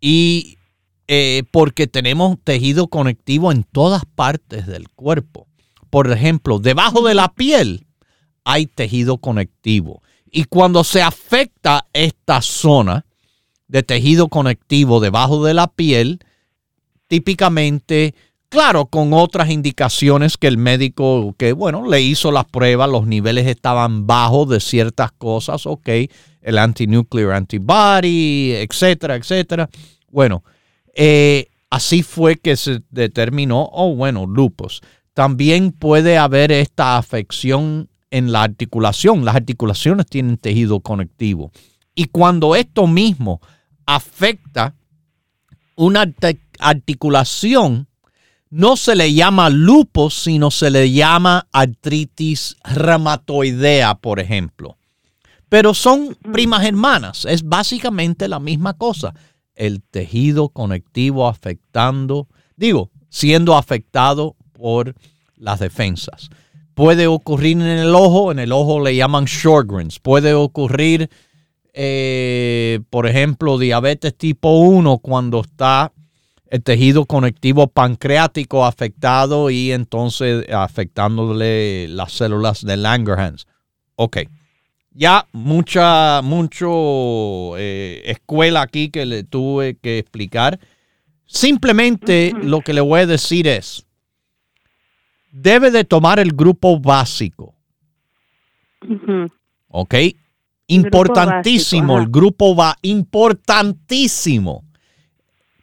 y 0.00 0.58
eh, 1.06 1.44
porque 1.50 1.86
tenemos 1.86 2.38
tejido 2.42 2.88
conectivo 2.88 3.52
en 3.52 3.64
todas 3.64 4.04
partes 4.04 4.66
del 4.66 4.88
cuerpo. 4.90 5.46
Por 5.90 6.10
ejemplo, 6.10 6.58
debajo 6.58 7.06
de 7.06 7.14
la 7.14 7.32
piel 7.32 7.86
hay 8.44 8.66
tejido 8.66 9.18
conectivo. 9.18 10.02
Y 10.30 10.44
cuando 10.44 10.82
se 10.82 11.02
afecta 11.02 11.86
esta 11.92 12.42
zona 12.42 13.06
de 13.68 13.82
tejido 13.82 14.28
conectivo 14.28 15.00
debajo 15.00 15.44
de 15.44 15.54
la 15.54 15.68
piel, 15.68 16.20
típicamente 17.08 18.14
Claro, 18.54 18.86
con 18.86 19.12
otras 19.12 19.50
indicaciones 19.50 20.36
que 20.36 20.46
el 20.46 20.58
médico, 20.58 21.34
que 21.36 21.52
bueno, 21.52 21.88
le 21.90 22.00
hizo 22.02 22.30
las 22.30 22.44
pruebas, 22.44 22.88
los 22.88 23.04
niveles 23.04 23.48
estaban 23.48 24.06
bajos 24.06 24.48
de 24.48 24.60
ciertas 24.60 25.10
cosas, 25.10 25.66
ok, 25.66 25.88
el 26.40 26.58
antinuclear 26.58 27.32
antibody, 27.32 28.52
etcétera, 28.52 29.16
etcétera. 29.16 29.68
Bueno, 30.08 30.44
eh, 30.94 31.48
así 31.68 32.04
fue 32.04 32.36
que 32.36 32.54
se 32.54 32.80
determinó, 32.90 33.70
oh, 33.72 33.96
bueno, 33.96 34.24
lupus. 34.24 34.82
También 35.14 35.72
puede 35.72 36.16
haber 36.16 36.52
esta 36.52 36.96
afección 36.96 37.88
en 38.12 38.30
la 38.30 38.44
articulación. 38.44 39.24
Las 39.24 39.34
articulaciones 39.34 40.06
tienen 40.06 40.36
tejido 40.36 40.78
conectivo. 40.78 41.50
Y 41.96 42.04
cuando 42.04 42.54
esto 42.54 42.86
mismo 42.86 43.40
afecta 43.86 44.74
una 45.76 46.12
articulación, 46.58 47.88
no 48.50 48.76
se 48.76 48.94
le 48.94 49.12
llama 49.12 49.50
lupus, 49.50 50.14
sino 50.14 50.50
se 50.50 50.70
le 50.70 50.92
llama 50.92 51.48
artritis 51.52 52.56
reumatoidea, 52.64 53.96
por 53.96 54.20
ejemplo. 54.20 54.76
Pero 55.48 55.74
son 55.74 56.16
primas 56.32 56.64
hermanas, 56.64 57.24
es 57.24 57.42
básicamente 57.42 58.28
la 58.28 58.38
misma 58.38 58.74
cosa. 58.74 59.14
El 59.54 59.82
tejido 59.82 60.48
conectivo 60.48 61.28
afectando, 61.28 62.28
digo, 62.56 62.90
siendo 63.08 63.56
afectado 63.56 64.36
por 64.52 64.94
las 65.36 65.60
defensas. 65.60 66.30
Puede 66.74 67.06
ocurrir 67.06 67.58
en 67.58 67.66
el 67.66 67.94
ojo, 67.94 68.32
en 68.32 68.40
el 68.40 68.50
ojo 68.50 68.80
le 68.80 68.96
llaman 68.96 69.26
Sjogren's. 69.26 70.00
Puede 70.00 70.34
ocurrir, 70.34 71.08
eh, 71.74 72.80
por 72.88 73.08
ejemplo, 73.08 73.58
diabetes 73.58 74.16
tipo 74.16 74.60
1 74.60 74.98
cuando 74.98 75.40
está 75.40 75.92
el 76.48 76.62
tejido 76.62 77.04
conectivo 77.04 77.66
pancreático 77.66 78.64
afectado 78.64 79.50
y 79.50 79.72
entonces 79.72 80.48
afectándole 80.50 81.88
las 81.88 82.12
células 82.12 82.64
de 82.64 82.76
Langerhans. 82.76 83.48
Ok. 83.96 84.18
Ya 84.92 85.26
mucha, 85.32 86.22
mucho 86.22 87.58
eh, 87.58 88.02
escuela 88.04 88.62
aquí 88.62 88.90
que 88.90 89.04
le 89.04 89.24
tuve 89.24 89.76
que 89.76 89.98
explicar. 89.98 90.60
Simplemente 91.26 92.32
lo 92.40 92.60
que 92.60 92.72
le 92.72 92.80
voy 92.80 93.00
a 93.00 93.06
decir 93.06 93.48
es, 93.48 93.84
debe 95.32 95.72
de 95.72 95.82
tomar 95.82 96.20
el 96.20 96.32
grupo 96.32 96.78
básico. 96.78 97.56
Ok. 99.66 99.94
Importantísimo, 100.66 101.98
el 101.98 102.08
grupo 102.08 102.56
va, 102.56 102.76
importantísimo 102.82 104.64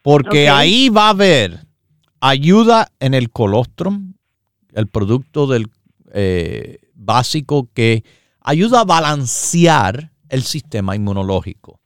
porque 0.02 0.50
ahí 0.50 0.90
va 0.90 1.08
a 1.08 1.10
haber 1.10 1.68
ayuda 2.20 2.92
en 3.00 3.14
el 3.14 3.32
colostrum, 3.32 4.14
el 4.74 4.88
producto 4.88 5.48
del 5.48 5.70
eh, 6.14 6.80
básico 6.94 7.70
que 7.74 8.04
ayuda 8.40 8.82
a 8.82 8.86
balancear 8.86 10.12
el 10.30 10.44
sistema 10.44 10.96
inmunológico. 10.96 11.80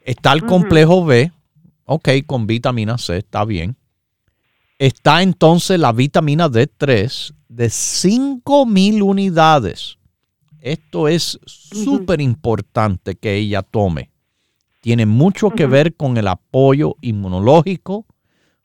Está 0.00 0.32
el 0.32 0.44
complejo 0.44 1.04
B, 1.04 1.32
ok, 1.86 2.08
con 2.26 2.46
vitamina 2.46 2.98
C, 2.98 3.18
está 3.18 3.44
bien. 3.44 3.76
Está 4.78 5.22
entonces 5.22 5.78
la 5.80 5.92
vitamina 5.92 6.48
D3 6.48 7.34
de 7.48 7.70
5000 7.70 9.02
unidades. 9.02 9.98
Esto 10.64 11.08
es 11.08 11.38
súper 11.44 12.20
importante 12.20 13.16
que 13.16 13.36
ella 13.36 13.62
tome 13.62 14.10
tiene 14.84 15.06
mucho 15.06 15.48
que 15.48 15.66
ver 15.66 15.94
con 15.94 16.18
el 16.18 16.28
apoyo 16.28 16.96
inmunológico, 17.00 18.04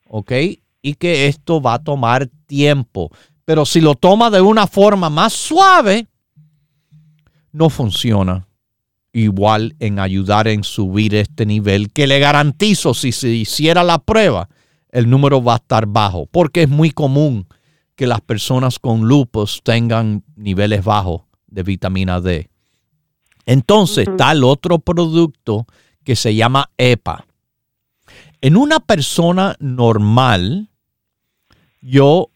¿ok? 0.05 0.33
Y 0.81 0.95
que 0.95 1.27
esto 1.27 1.61
va 1.61 1.75
a 1.75 1.79
tomar 1.81 2.29
tiempo. 2.45 3.09
Pero 3.45 3.65
si 3.65 3.79
lo 3.79 3.95
toma 3.95 4.29
de 4.29 4.41
una 4.41 4.67
forma 4.67 5.09
más 5.09 5.31
suave, 5.31 6.09
no 7.53 7.69
funciona 7.69 8.45
igual 9.13 9.77
en 9.79 9.99
ayudar 9.99 10.49
en 10.49 10.65
subir 10.65 11.15
este 11.15 11.45
nivel, 11.45 11.89
que 11.93 12.05
le 12.05 12.19
garantizo 12.19 12.93
si 12.93 13.13
se 13.13 13.29
hiciera 13.29 13.81
la 13.85 13.97
prueba, 13.99 14.49
el 14.91 15.09
número 15.09 15.41
va 15.41 15.53
a 15.53 15.57
estar 15.57 15.85
bajo, 15.85 16.25
porque 16.25 16.63
es 16.63 16.69
muy 16.69 16.91
común 16.91 17.47
que 17.95 18.07
las 18.07 18.19
personas 18.19 18.77
con 18.77 19.07
lupus 19.07 19.61
tengan 19.63 20.25
niveles 20.35 20.83
bajos 20.83 21.28
de 21.49 21.63
vitamina 21.63 22.21
D. 22.21 22.49
Entonces, 23.45 24.07
está 24.07 24.31
el 24.31 24.43
otro 24.43 24.79
producto 24.79 25.65
que 26.03 26.15
se 26.15 26.35
llama 26.35 26.69
EPA. 26.77 27.25
En 28.41 28.57
una 28.57 28.79
persona 28.79 29.55
normal, 29.59 30.69
yo 31.81 32.29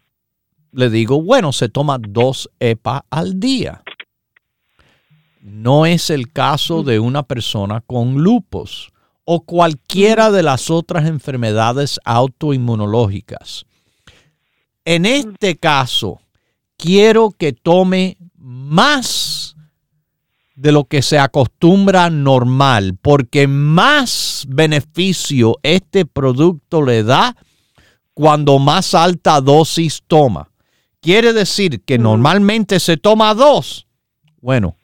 le 0.71 0.89
digo, 0.89 1.21
bueno, 1.21 1.53
se 1.53 1.69
toma 1.69 1.97
dos 1.99 2.49
EPA 2.59 3.05
al 3.09 3.39
día. 3.39 3.83
No 5.39 5.85
es 5.85 6.09
el 6.09 6.31
caso 6.31 6.83
de 6.83 6.99
una 6.99 7.23
persona 7.23 7.81
con 7.81 8.15
lupus 8.15 8.91
o 9.25 9.41
cualquiera 9.41 10.31
de 10.31 10.43
las 10.43 10.69
otras 10.69 11.05
enfermedades 11.05 11.99
autoinmunológicas. 12.03 13.65
En 14.85 15.05
este 15.05 15.57
caso, 15.57 16.19
quiero 16.77 17.31
que 17.31 17.53
tome 17.53 18.17
más 18.43 19.55
de 20.55 20.71
lo 20.71 20.83
que 20.83 21.01
se 21.01 21.17
acostumbra 21.17 22.09
normal, 22.09 22.97
porque 23.01 23.47
más 23.47 24.45
beneficio 24.49 25.57
este 25.63 26.05
producto 26.05 26.81
le 26.81 27.03
da 27.03 27.35
cuando 28.13 28.59
más 28.59 28.93
alta 28.93 29.41
dosis 29.41 30.03
toma. 30.05 30.51
Quiere 30.99 31.33
decir 31.33 31.81
que 31.83 31.97
normalmente 31.97 32.79
se 32.79 32.97
toma 32.97 33.33
dos. 33.33 33.87
Bueno, 34.41 34.75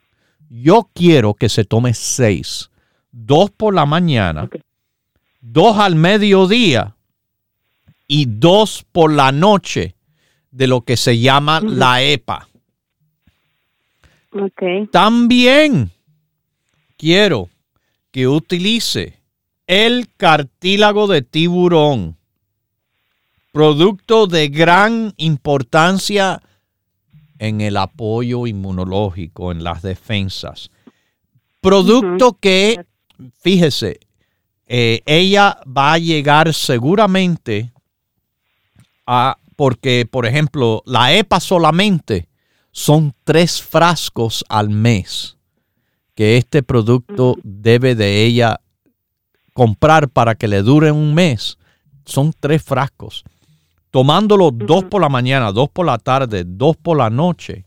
yo 0.50 0.90
quiero 0.94 1.34
que 1.34 1.50
se 1.50 1.66
tome 1.66 1.94
seis. 1.94 2.72
Dos 3.12 3.52
por 3.52 3.74
la 3.74 3.86
mañana, 3.86 4.50
dos 5.42 5.78
al 5.78 5.96
mediodía 5.96 6.96
y 8.08 8.26
dos 8.26 8.86
por 8.92 9.12
la 9.12 9.32
noche 9.32 9.96
de 10.52 10.68
lo 10.68 10.82
que 10.82 10.98
se 10.98 11.20
llama 11.20 11.60
la 11.62 12.02
EPA. 12.02 12.49
También 14.92 15.92
quiero 16.98 17.50
que 18.12 18.28
utilice 18.28 19.20
el 19.68 20.08
cartílago 20.18 21.08
de 21.08 21.22
tiburón, 21.22 22.18
producto 23.52 24.28
de 24.28 24.50
gran 24.50 25.14
importancia 25.18 26.42
en 27.40 27.62
el 27.62 27.78
apoyo 27.78 28.48
inmunológico, 28.48 29.52
en 29.52 29.64
las 29.64 29.82
defensas. 29.82 30.70
Producto 31.62 32.34
que, 32.34 32.86
fíjese, 33.40 34.00
eh, 34.66 35.02
ella 35.06 35.60
va 35.66 35.94
a 35.94 35.98
llegar 35.98 36.54
seguramente 36.54 37.72
a, 39.06 39.38
porque, 39.56 40.08
por 40.10 40.26
ejemplo, 40.26 40.84
la 40.86 41.14
EPA 41.14 41.40
solamente 41.40 42.29
son 42.72 43.14
tres 43.24 43.62
frascos 43.62 44.46
al 44.50 44.70
mes 44.70 45.38
que 46.20 46.38
este 46.38 46.64
producto 46.64 47.38
debe 47.44 47.96
de 47.96 48.26
ella 48.26 48.60
comprar 49.54 50.10
para 50.10 50.36
que 50.36 50.50
le 50.50 50.62
dure 50.64 50.92
un 50.92 51.14
mes. 51.14 51.58
Son 52.06 52.34
tres 52.38 52.62
frascos. 52.62 53.24
Tomándolo 53.90 54.52
dos 54.52 54.84
por 54.84 55.02
la 55.02 55.08
mañana, 55.08 55.54
dos 55.54 55.70
por 55.70 55.86
la 55.86 55.98
tarde, 55.98 56.44
dos 56.46 56.76
por 56.76 56.98
la 56.98 57.10
noche, 57.10 57.66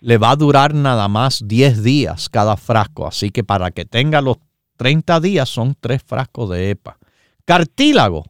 le 0.00 0.18
va 0.18 0.32
a 0.32 0.36
durar 0.36 0.74
nada 0.74 1.08
más 1.08 1.42
10 1.46 1.82
días 1.82 2.28
cada 2.28 2.58
frasco. 2.58 3.06
Así 3.06 3.30
que 3.30 3.42
para 3.42 3.70
que 3.70 3.86
tenga 3.86 4.20
los 4.20 4.36
30 4.76 5.20
días 5.20 5.48
son 5.48 5.74
tres 5.80 6.02
frascos 6.02 6.50
de 6.50 6.70
EPA. 6.70 6.98
Cartílago. 7.46 8.24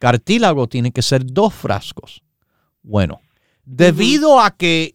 Cartílago 0.00 0.66
tiene 0.66 0.90
que 0.90 1.02
ser 1.02 1.24
dos 1.24 1.54
frascos. 1.54 2.22
Bueno, 2.82 3.20
Debido 3.66 4.38
a 4.40 4.52
que 4.52 4.94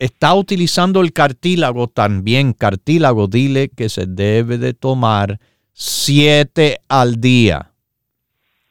está 0.00 0.34
utilizando 0.34 1.00
el 1.00 1.12
cartílago, 1.12 1.86
también 1.86 2.54
cartílago, 2.54 3.28
dile 3.28 3.68
que 3.68 3.88
se 3.88 4.06
debe 4.06 4.58
de 4.58 4.74
tomar 4.74 5.38
siete 5.72 6.80
al 6.88 7.20
día. 7.20 7.72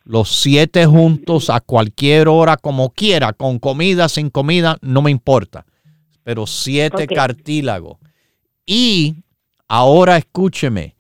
Los 0.04 0.42
siete 0.42 0.86
juntos 0.86 1.50
a 1.50 1.62
cualquier 1.62 2.28
hora, 2.28 2.58
como 2.58 2.90
quiera, 2.90 3.32
con 3.32 3.60
comida, 3.60 4.10
sin 4.10 4.30
comida, 4.30 4.78
no 4.82 5.02
me 5.02 5.10
importa. 5.10 5.66
Pero 6.24 6.46
siete 6.46 7.08
cartílago. 7.08 7.98
Y 8.66 9.24
ahora 9.70 10.18
escúcheme, 10.18 10.98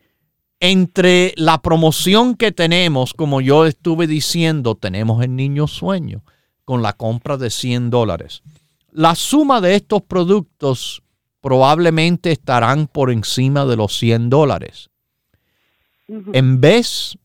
entre 0.62 1.34
la 1.36 1.62
promoción 1.62 2.36
que 2.36 2.54
tenemos, 2.54 3.14
como 3.14 3.42
yo 3.42 3.66
estuve 3.66 4.08
diciendo, 4.08 4.76
tenemos 4.76 5.22
el 5.22 5.36
niño 5.36 5.68
sueño 5.68 6.24
con 6.66 6.82
la 6.82 6.94
compra 6.94 7.38
de 7.38 7.50
100 7.50 7.90
dólares. 7.90 8.42
La 8.92 9.16
suma 9.16 9.62
de 9.62 9.76
estos 9.76 10.02
productos 10.02 11.02
probablemente 11.42 12.32
estarán 12.32 12.88
por 12.88 13.12
encima 13.12 13.66
de 13.66 13.76
los 13.76 13.98
100 13.98 14.30
dólares. 14.30 14.90
En 16.08 16.60
vez 16.60 17.18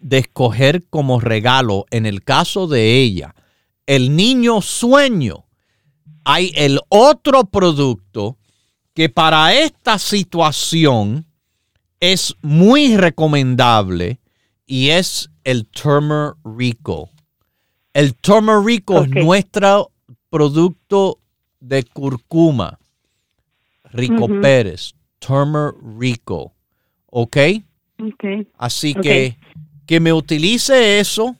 de 0.00 0.18
escoger 0.18 0.84
como 0.88 1.20
regalo, 1.20 1.86
en 1.90 2.06
el 2.06 2.24
caso 2.24 2.66
de 2.66 3.00
ella, 3.00 3.34
el 3.86 4.16
niño 4.16 4.62
sueño, 4.62 5.46
hay 6.24 6.52
el 6.54 6.80
otro 6.88 7.44
producto 7.44 8.38
que 8.94 9.08
para 9.08 9.54
esta 9.54 9.98
situación 9.98 11.26
es 11.98 12.34
muy 12.40 12.96
recomendable 12.96 14.20
y 14.66 14.90
es 14.90 15.30
el 15.44 15.68
Rico. 16.44 17.10
El 17.92 18.14
Turmerico 18.14 19.02
es 19.02 19.10
nuestro 19.10 19.90
producto 20.28 21.18
de 21.58 21.82
curcuma. 21.84 22.78
Rico 23.92 24.28
Pérez, 24.40 24.94
Turmerico. 25.18 26.54
¿Ok? 27.06 27.36
Así 28.56 28.94
que 28.94 29.36
que 29.90 29.98
me 29.98 30.12
utilice 30.12 31.00
eso, 31.00 31.34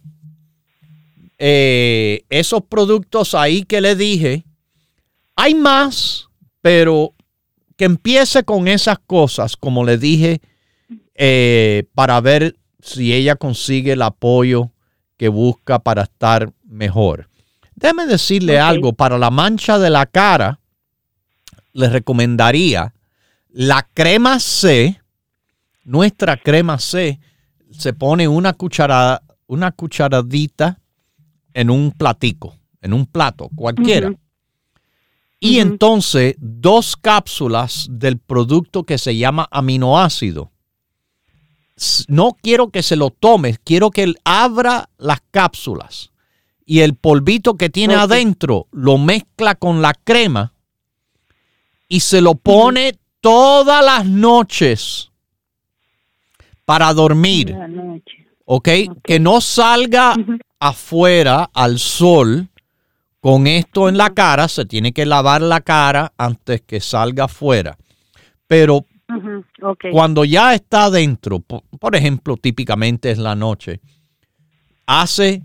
eh, 1.38 2.24
esos 2.28 2.64
productos 2.64 3.36
ahí 3.36 3.62
que 3.62 3.80
le 3.80 3.94
dije. 3.94 4.44
Hay 5.36 5.54
más, 5.54 6.26
pero 6.60 7.14
que 7.76 7.84
empiece 7.84 8.42
con 8.42 8.66
esas 8.66 8.98
cosas, 8.98 9.56
como 9.56 9.84
le 9.84 9.98
dije, 9.98 10.40
eh, 11.14 11.84
para 11.94 12.20
ver 12.20 12.56
si 12.80 13.14
ella 13.14 13.36
consigue 13.36 13.92
el 13.92 14.02
apoyo 14.02 14.72
que 15.20 15.28
busca 15.28 15.78
para 15.80 16.04
estar 16.04 16.50
mejor. 16.64 17.28
Déjeme 17.74 18.06
decirle 18.06 18.58
algo, 18.58 18.94
para 18.94 19.18
la 19.18 19.30
mancha 19.30 19.78
de 19.78 19.90
la 19.90 20.06
cara, 20.06 20.60
le 21.74 21.90
recomendaría 21.90 22.94
la 23.50 23.86
crema 23.92 24.40
C, 24.40 24.98
nuestra 25.84 26.38
crema 26.38 26.78
C, 26.78 27.20
se 27.70 27.92
pone 27.92 28.28
una 28.28 28.54
cucharada, 28.54 29.22
una 29.46 29.72
cucharadita 29.72 30.80
en 31.52 31.68
un 31.68 31.92
platico, 31.92 32.56
en 32.80 32.94
un 32.94 33.04
plato, 33.04 33.50
cualquiera. 33.54 34.14
Y 35.38 35.58
entonces 35.58 36.34
dos 36.38 36.96
cápsulas 36.96 37.88
del 37.90 38.18
producto 38.18 38.84
que 38.84 38.96
se 38.96 39.14
llama 39.18 39.46
aminoácido. 39.50 40.50
No 42.08 42.36
quiero 42.42 42.70
que 42.70 42.82
se 42.82 42.96
lo 42.96 43.10
tomes, 43.10 43.58
quiero 43.62 43.90
que 43.90 44.02
él 44.02 44.18
abra 44.24 44.90
las 44.98 45.20
cápsulas 45.30 46.10
y 46.66 46.80
el 46.80 46.94
polvito 46.94 47.54
que 47.54 47.70
tiene 47.70 47.94
adentro 47.94 48.68
lo 48.70 48.98
mezcla 48.98 49.54
con 49.54 49.82
la 49.82 49.94
crema 49.94 50.52
y 51.88 52.00
se 52.00 52.20
lo 52.20 52.36
pone 52.36 52.94
todas 53.20 53.84
las 53.84 54.06
noches 54.06 55.10
para 56.64 56.94
dormir. 56.94 57.56
¿Okay? 58.44 58.88
Que 59.02 59.18
no 59.18 59.40
salga 59.40 60.14
afuera 60.60 61.50
al 61.52 61.78
sol 61.80 62.48
con 63.20 63.46
esto 63.48 63.88
en 63.88 63.96
la 63.96 64.10
cara. 64.10 64.46
Se 64.46 64.64
tiene 64.64 64.92
que 64.92 65.06
lavar 65.06 65.42
la 65.42 65.60
cara 65.62 66.12
antes 66.16 66.60
que 66.62 66.80
salga 66.80 67.24
afuera. 67.24 67.76
Pero 68.46 68.84
cuando 69.92 70.24
ya 70.24 70.54
está 70.54 70.84
adentro, 70.84 71.40
por, 71.40 71.96
ejemplo, 71.96 72.36
típicamente 72.36 73.10
es 73.10 73.18
la 73.18 73.34
noche, 73.34 73.80
hace 74.86 75.42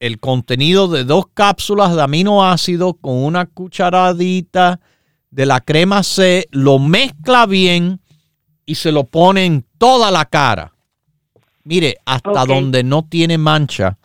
el 0.00 0.18
contenido 0.18 0.88
de 0.88 1.04
dos 1.04 1.26
cápsulas 1.32 1.94
de 1.94 2.02
aminoácido 2.02 2.94
con 2.94 3.22
una 3.22 3.46
cucharadita 3.46 4.80
de 5.30 5.46
la 5.46 5.60
crema 5.60 6.02
C, 6.02 6.48
lo 6.50 6.78
mezcla 6.78 7.46
bien 7.46 8.00
y 8.66 8.74
se 8.74 8.92
lo 8.92 9.04
pone 9.04 9.44
en 9.44 9.64
toda 9.78 10.10
la 10.10 10.24
cara. 10.24 10.72
Mire, 11.64 11.96
hasta 12.04 12.44
donde 12.44 12.82
no 12.82 13.04
tiene 13.04 13.38
mancha, 13.38 13.98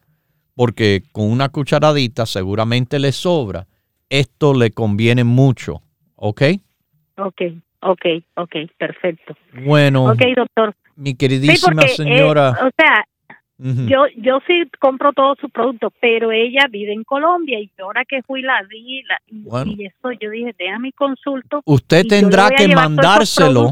porque 0.54 1.04
con 1.12 1.32
una 1.32 1.50
cucharadita 1.50 2.26
seguramente 2.26 3.00
le 3.00 3.12
sobra, 3.12 3.68
esto 4.10 4.54
le 4.54 4.72
conviene 4.72 5.24
mucho, 5.24 5.82
¿ok? 6.16 6.42
Ok, 7.18 7.42
ok, 7.82 8.06
ok, 8.36 8.56
perfecto. 8.78 9.36
Bueno, 9.66 10.06
ok, 10.06 10.22
doctor. 10.36 10.76
Mi 10.96 11.16
queridísima 11.16 11.84
eh, 11.84 11.90
señora. 11.90 12.52
o 12.52 12.70
sea, 12.76 13.06
yo, 13.60 14.06
yo 14.18 14.40
sí 14.46 14.70
compro 14.80 15.14
todos 15.14 15.38
sus 15.40 15.52
productos, 15.52 15.92
pero 16.00 16.32
ella 16.32 16.68
vive 16.70 16.94
en 16.94 17.04
Colombia 17.04 17.60
y 17.60 17.72
ahora 17.80 18.06
que 18.06 18.22
fui 18.22 18.44
la 18.44 18.62
vi 18.70 19.02
y 19.30 19.86
eso 19.86 20.12
yo 20.20 20.30
dije, 20.30 20.54
déjame 20.58 20.92
consulto. 20.94 21.62
Usted 21.66 22.06
tendrá 22.08 22.50
que 22.52 22.68
mandárselo 22.68 23.72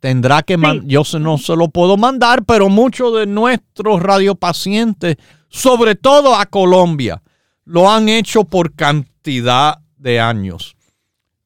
tendrá 0.00 0.42
que 0.42 0.56
yo 0.84 1.02
no 1.18 1.38
se 1.38 1.56
lo 1.56 1.68
puedo 1.68 1.96
mandar, 1.96 2.44
pero 2.44 2.68
muchos 2.68 3.18
de 3.18 3.26
nuestros 3.26 4.02
radiopacientes, 4.02 5.16
sobre 5.48 5.94
todo 5.94 6.34
a 6.34 6.46
Colombia, 6.46 7.22
lo 7.64 7.90
han 7.90 8.08
hecho 8.08 8.44
por 8.44 8.74
cantidad 8.74 9.78
de 9.96 10.20
años. 10.20 10.76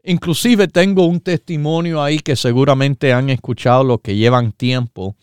Inclusive 0.04 0.66
tengo 0.68 1.06
un 1.06 1.20
testimonio 1.20 2.02
ahí 2.02 2.18
que 2.18 2.34
seguramente 2.34 3.12
han 3.12 3.30
escuchado 3.30 3.84
los 3.84 4.00
que 4.00 4.16
llevan 4.16 4.52
tiempo. 4.52 5.14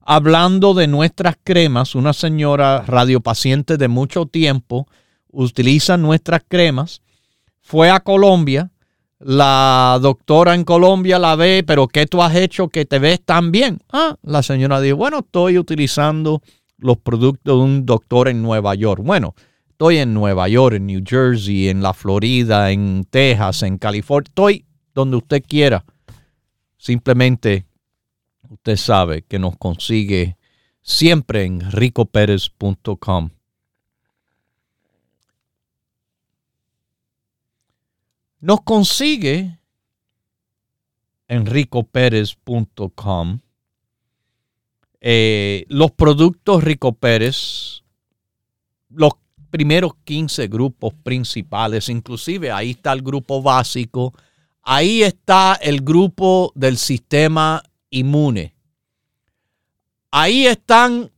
Hablando 0.00 0.74
de 0.74 0.86
nuestras 0.86 1.36
cremas, 1.42 1.94
una 1.94 2.12
señora 2.12 2.82
radiopaciente 2.82 3.76
de 3.76 3.88
mucho 3.88 4.26
tiempo 4.26 4.86
utiliza 5.30 5.96
nuestras 5.96 6.42
cremas, 6.46 7.00
fue 7.60 7.88
a 7.90 8.00
Colombia, 8.00 8.70
la 9.18 9.98
doctora 10.02 10.54
en 10.54 10.64
Colombia 10.64 11.18
la 11.18 11.36
ve, 11.36 11.62
pero 11.64 11.86
¿qué 11.86 12.06
tú 12.06 12.20
has 12.22 12.34
hecho 12.34 12.68
que 12.68 12.84
te 12.84 12.98
ves 12.98 13.24
tan 13.24 13.52
bien? 13.52 13.80
Ah, 13.92 14.16
la 14.22 14.42
señora 14.42 14.80
dijo, 14.80 14.96
bueno, 14.96 15.20
estoy 15.20 15.58
utilizando 15.58 16.42
los 16.76 16.98
productos 16.98 17.56
de 17.56 17.62
un 17.62 17.86
doctor 17.86 18.28
en 18.28 18.42
Nueva 18.42 18.74
York. 18.74 19.00
Bueno, 19.04 19.34
estoy 19.72 19.98
en 19.98 20.14
Nueva 20.14 20.48
York, 20.48 20.76
en 20.76 20.86
New 20.86 21.02
Jersey, 21.04 21.68
en 21.68 21.82
la 21.82 21.92
Florida, 21.92 22.70
en 22.70 23.04
Texas, 23.10 23.62
en 23.62 23.78
California. 23.78 24.28
Estoy 24.28 24.64
donde 24.94 25.16
usted 25.16 25.42
quiera. 25.46 25.84
Simplemente 26.76 27.66
usted 28.48 28.76
sabe 28.76 29.22
que 29.22 29.38
nos 29.38 29.56
consigue 29.56 30.36
siempre 30.82 31.44
en 31.44 31.70
ricoperez.com. 31.70 33.30
nos 38.42 38.62
consigue 38.62 39.60
en 41.28 41.46
ricopérez.com 41.46 43.40
eh, 45.00 45.64
los 45.68 45.90
productos 45.92 46.62
Rico 46.62 46.92
Pérez, 46.92 47.82
los 48.88 49.14
primeros 49.52 49.92
15 50.04 50.48
grupos 50.48 50.94
principales, 50.94 51.90
inclusive 51.90 52.50
ahí 52.50 52.70
está 52.70 52.94
el 52.94 53.02
grupo 53.02 53.42
básico, 53.42 54.14
ahí 54.62 55.02
está 55.02 55.58
el 55.60 55.82
grupo 55.82 56.52
del 56.54 56.78
sistema 56.78 57.62
inmune. 57.90 58.54
Ahí 60.10 60.46
están, 60.46 61.10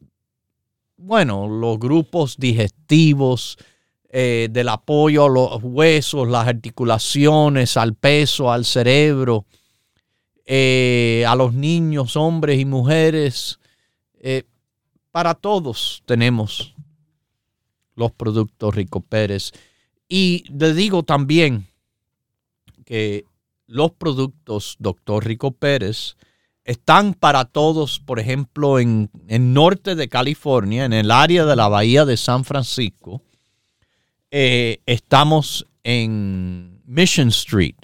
bueno, 0.97 1.47
los 1.49 1.79
grupos 1.79 2.37
digestivos, 2.37 3.57
eh, 4.17 4.49
del 4.51 4.69
apoyo 4.69 5.25
a 5.25 5.29
los 5.29 5.63
huesos, 5.63 6.29
las 6.29 6.49
articulaciones, 6.49 7.77
al 7.77 7.95
peso, 7.95 8.51
al 8.51 8.65
cerebro, 8.65 9.45
eh, 10.45 11.25
a 11.27 11.37
los 11.37 11.55
niños, 11.55 12.17
hombres 12.17 12.59
y 12.59 12.65
mujeres. 12.65 13.61
Eh, 14.21 14.45
para 15.11 15.35
todos 15.35 16.03
tenemos 16.07 16.74
los 17.95 18.13
productos 18.13 18.75
Rico 18.75 19.01
Pérez. 19.01 19.53
Y 20.09 20.45
le 20.53 20.75
digo 20.75 21.03
también 21.03 21.67
que 22.85 23.25
los 23.67 23.93
productos 23.93 24.77
Doctor 24.79 25.25
Rico 25.25 25.53
Pérez 25.53 26.17
están 26.65 27.15
para 27.15 27.45
todos, 27.45 28.01
por 28.01 28.21
ejemplo, 28.21 28.79
en 28.79 29.11
el 29.29 29.53
norte 29.53 29.95
de 29.95 30.09
California, 30.09 30.85
en 30.85 30.93
el 30.93 31.11
área 31.11 31.45
de 31.45 31.57
la 31.57 31.69
bahía 31.69 32.05
de 32.05 32.17
San 32.17 32.45
Francisco 32.45 33.23
eh, 34.37 34.83
estamos 34.85 35.65
en 35.85 36.81
Mission 36.87 37.29
Street, 37.29 37.77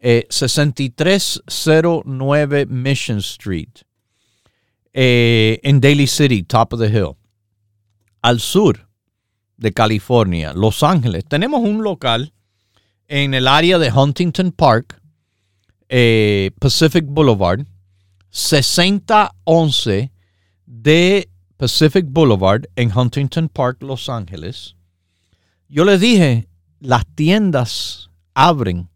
6309 0.00 2.62
eh, 2.62 2.66
Mission 2.66 3.18
Street, 3.18 3.84
eh, 4.92 5.60
en 5.62 5.80
Daly 5.80 6.08
City, 6.08 6.42
top 6.42 6.72
of 6.72 6.80
the 6.80 6.88
hill, 6.88 7.16
al 8.22 8.40
sur 8.40 8.88
de 9.62 9.72
California, 9.72 10.52
Los 10.52 10.82
Ángeles. 10.82 11.24
Tenemos 11.24 11.60
un 11.60 11.82
local 11.82 12.34
en 13.08 13.32
el 13.32 13.48
área 13.48 13.78
de 13.78 13.90
Huntington 13.90 14.52
Park, 14.52 15.00
Pacific 16.58 17.06
Boulevard, 17.06 17.64
6011 18.30 20.10
de 20.66 21.28
Pacific 21.56 22.06
Boulevard 22.08 22.64
en 22.76 22.90
Huntington 22.96 23.48
Park, 23.48 23.82
Los 23.82 24.08
Ángeles. 24.08 24.74
Yo 25.68 25.84
les 25.84 26.00
dije, 26.00 26.48
las 26.80 27.06
tiendas 27.14 28.10
abren 28.34 28.88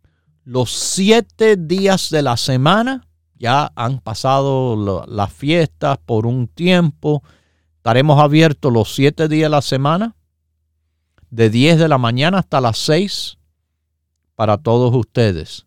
los 0.44 0.72
siete 0.72 1.56
días 1.56 2.10
de 2.10 2.22
la 2.22 2.36
semana. 2.36 3.06
Ya 3.38 3.70
han 3.76 4.00
pasado 4.00 5.06
las 5.06 5.32
fiestas 5.32 5.98
por 6.04 6.26
un 6.26 6.48
tiempo. 6.48 7.22
Estaremos 7.76 8.18
abiertos 8.18 8.72
los 8.72 8.94
siete 8.94 9.28
días 9.28 9.46
de 9.46 9.56
la 9.56 9.62
semana, 9.62 10.15
de 11.36 11.50
10 11.50 11.78
de 11.78 11.88
la 11.88 11.98
mañana 11.98 12.38
hasta 12.38 12.62
las 12.62 12.78
6 12.78 13.36
para 14.34 14.56
todos 14.56 14.94
ustedes. 14.94 15.66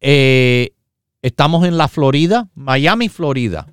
Eh, 0.00 0.74
estamos 1.22 1.66
en 1.66 1.78
la 1.78 1.88
Florida, 1.88 2.50
Miami, 2.54 3.08
Florida. 3.08 3.66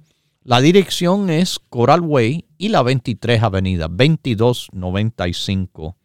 La 0.44 0.62
dirección 0.62 1.30
es 1.30 1.60
Coral 1.70 2.00
Way 2.00 2.46
y 2.58 2.70
la 2.70 2.82
23 2.82 3.44
Avenida, 3.44 3.90
2295 3.90 5.98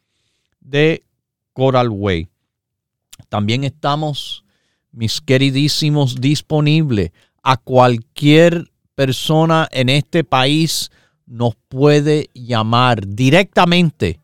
de 0.61 1.05
Coral 1.53 1.91
Way. 1.91 2.26
También 3.28 3.62
estamos, 3.62 4.45
mis 4.91 5.20
queridísimos, 5.20 6.20
disponibles 6.20 7.12
a 7.45 7.59
cualquier 7.59 8.72
persona 8.97 9.68
en 9.70 9.89
este 9.89 10.24
país 10.24 10.91
nos 11.26 11.55
puede 11.68 12.28
llamar 12.34 13.07
directamente 13.07 14.18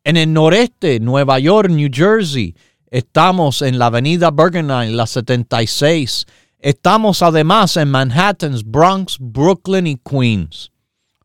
En 0.04 0.18
el 0.18 0.32
noreste, 0.32 1.00
Nueva 1.00 1.39
York, 1.39 1.72
New 1.72 1.89
Jersey, 1.91 2.56
Estamos 2.89 3.64
en 3.64 3.80
la 3.80 3.88
avenida 3.88 4.32
Bergenline, 4.32 4.95
la 4.95 5.08
76. 5.08 6.26
Estamos 6.60 7.22
además 7.22 7.78
en 7.78 7.89
Manhattan, 7.89 8.60
Bronx, 8.66 9.18
Brooklyn 9.20 9.86
y 9.88 9.97
Queens. 9.97 10.72